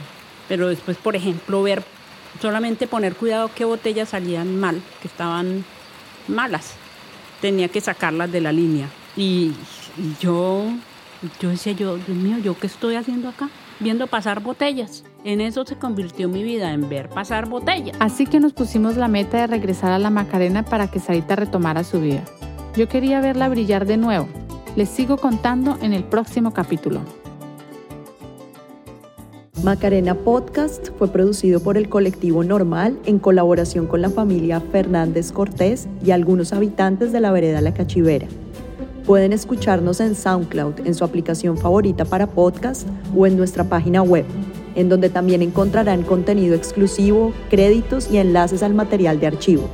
Pero 0.48 0.68
después, 0.68 0.96
por 0.96 1.16
ejemplo, 1.16 1.62
ver, 1.62 1.82
solamente 2.40 2.86
poner 2.86 3.16
cuidado 3.16 3.50
qué 3.54 3.64
botellas 3.64 4.10
salían 4.10 4.56
mal, 4.58 4.80
que 5.00 5.08
estaban 5.08 5.64
malas. 6.28 6.74
Tenía 7.40 7.68
que 7.68 7.80
sacarlas 7.80 8.30
de 8.30 8.40
la 8.40 8.52
línea. 8.52 8.88
Y, 9.16 9.52
yo, 10.20 10.64
yo 11.40 11.48
decía, 11.48 11.72
yo, 11.72 11.96
Dios 11.96 12.16
mío, 12.16 12.38
¿yo 12.38 12.58
qué 12.58 12.66
estoy 12.66 12.96
haciendo 12.96 13.28
acá? 13.28 13.48
Viendo 13.80 14.06
pasar 14.06 14.40
botellas. 14.40 15.04
En 15.24 15.40
eso 15.40 15.64
se 15.66 15.76
convirtió 15.76 16.28
mi 16.28 16.42
vida, 16.42 16.72
en 16.72 16.88
ver 16.88 17.08
pasar 17.08 17.48
botellas. 17.48 17.96
Así 17.98 18.26
que 18.26 18.40
nos 18.40 18.52
pusimos 18.52 18.96
la 18.96 19.08
meta 19.08 19.38
de 19.38 19.46
regresar 19.46 19.90
a 19.90 19.98
la 19.98 20.10
Macarena 20.10 20.64
para 20.64 20.88
que 20.90 21.00
Sarita 21.00 21.34
retomara 21.34 21.82
su 21.82 22.00
vida. 22.00 22.22
Yo 22.76 22.90
quería 22.90 23.22
verla 23.22 23.48
brillar 23.48 23.86
de 23.86 23.96
nuevo. 23.96 24.28
Les 24.76 24.90
sigo 24.90 25.16
contando 25.16 25.78
en 25.80 25.94
el 25.94 26.04
próximo 26.04 26.52
capítulo. 26.52 27.00
Macarena 29.62 30.14
Podcast 30.14 30.90
fue 30.98 31.08
producido 31.08 31.60
por 31.60 31.78
el 31.78 31.88
colectivo 31.88 32.44
Normal 32.44 32.98
en 33.06 33.18
colaboración 33.18 33.86
con 33.86 34.02
la 34.02 34.10
familia 34.10 34.60
Fernández 34.60 35.32
Cortés 35.32 35.88
y 36.04 36.10
algunos 36.10 36.52
habitantes 36.52 37.12
de 37.12 37.20
la 37.20 37.32
vereda 37.32 37.62
La 37.62 37.72
Cachivera. 37.72 38.28
Pueden 39.06 39.32
escucharnos 39.32 40.00
en 40.00 40.14
SoundCloud, 40.14 40.86
en 40.86 40.94
su 40.94 41.02
aplicación 41.02 41.56
favorita 41.56 42.04
para 42.04 42.26
podcast 42.26 42.86
o 43.16 43.26
en 43.26 43.38
nuestra 43.38 43.64
página 43.64 44.02
web, 44.02 44.26
en 44.74 44.90
donde 44.90 45.08
también 45.08 45.40
encontrarán 45.40 46.02
contenido 46.02 46.54
exclusivo, 46.54 47.32
créditos 47.48 48.10
y 48.10 48.18
enlaces 48.18 48.62
al 48.62 48.74
material 48.74 49.18
de 49.18 49.28
archivo. 49.28 49.70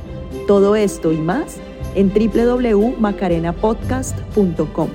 Todo 0.47 0.77
esto 0.77 1.11
y 1.11 1.17
más 1.17 1.57
en 1.95 2.13
www.macarenapodcast.com. 2.13 4.89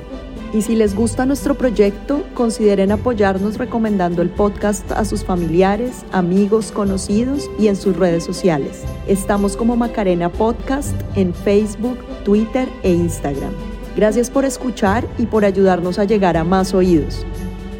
Y 0.52 0.62
si 0.62 0.76
les 0.76 0.94
gusta 0.94 1.26
nuestro 1.26 1.56
proyecto, 1.56 2.24
consideren 2.32 2.90
apoyarnos 2.90 3.58
recomendando 3.58 4.22
el 4.22 4.30
podcast 4.30 4.90
a 4.92 5.04
sus 5.04 5.22
familiares, 5.22 6.06
amigos, 6.10 6.72
conocidos 6.72 7.50
y 7.58 7.68
en 7.68 7.76
sus 7.76 7.96
redes 7.96 8.24
sociales. 8.24 8.84
Estamos 9.06 9.56
como 9.56 9.76
Macarena 9.76 10.30
Podcast 10.30 10.94
en 11.16 11.34
Facebook, 11.34 11.98
Twitter 12.24 12.66
e 12.82 12.92
Instagram. 12.92 13.52
Gracias 13.94 14.30
por 14.30 14.46
escuchar 14.46 15.06
y 15.18 15.26
por 15.26 15.44
ayudarnos 15.44 15.98
a 15.98 16.04
llegar 16.04 16.38
a 16.38 16.44
más 16.44 16.72
oídos. 16.72 17.26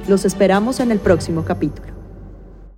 Los 0.07 0.26
esperamos 0.26 0.81
en 0.81 0.90
el 0.90 0.98
próximo 0.98 1.44
capítulo. 1.44 1.97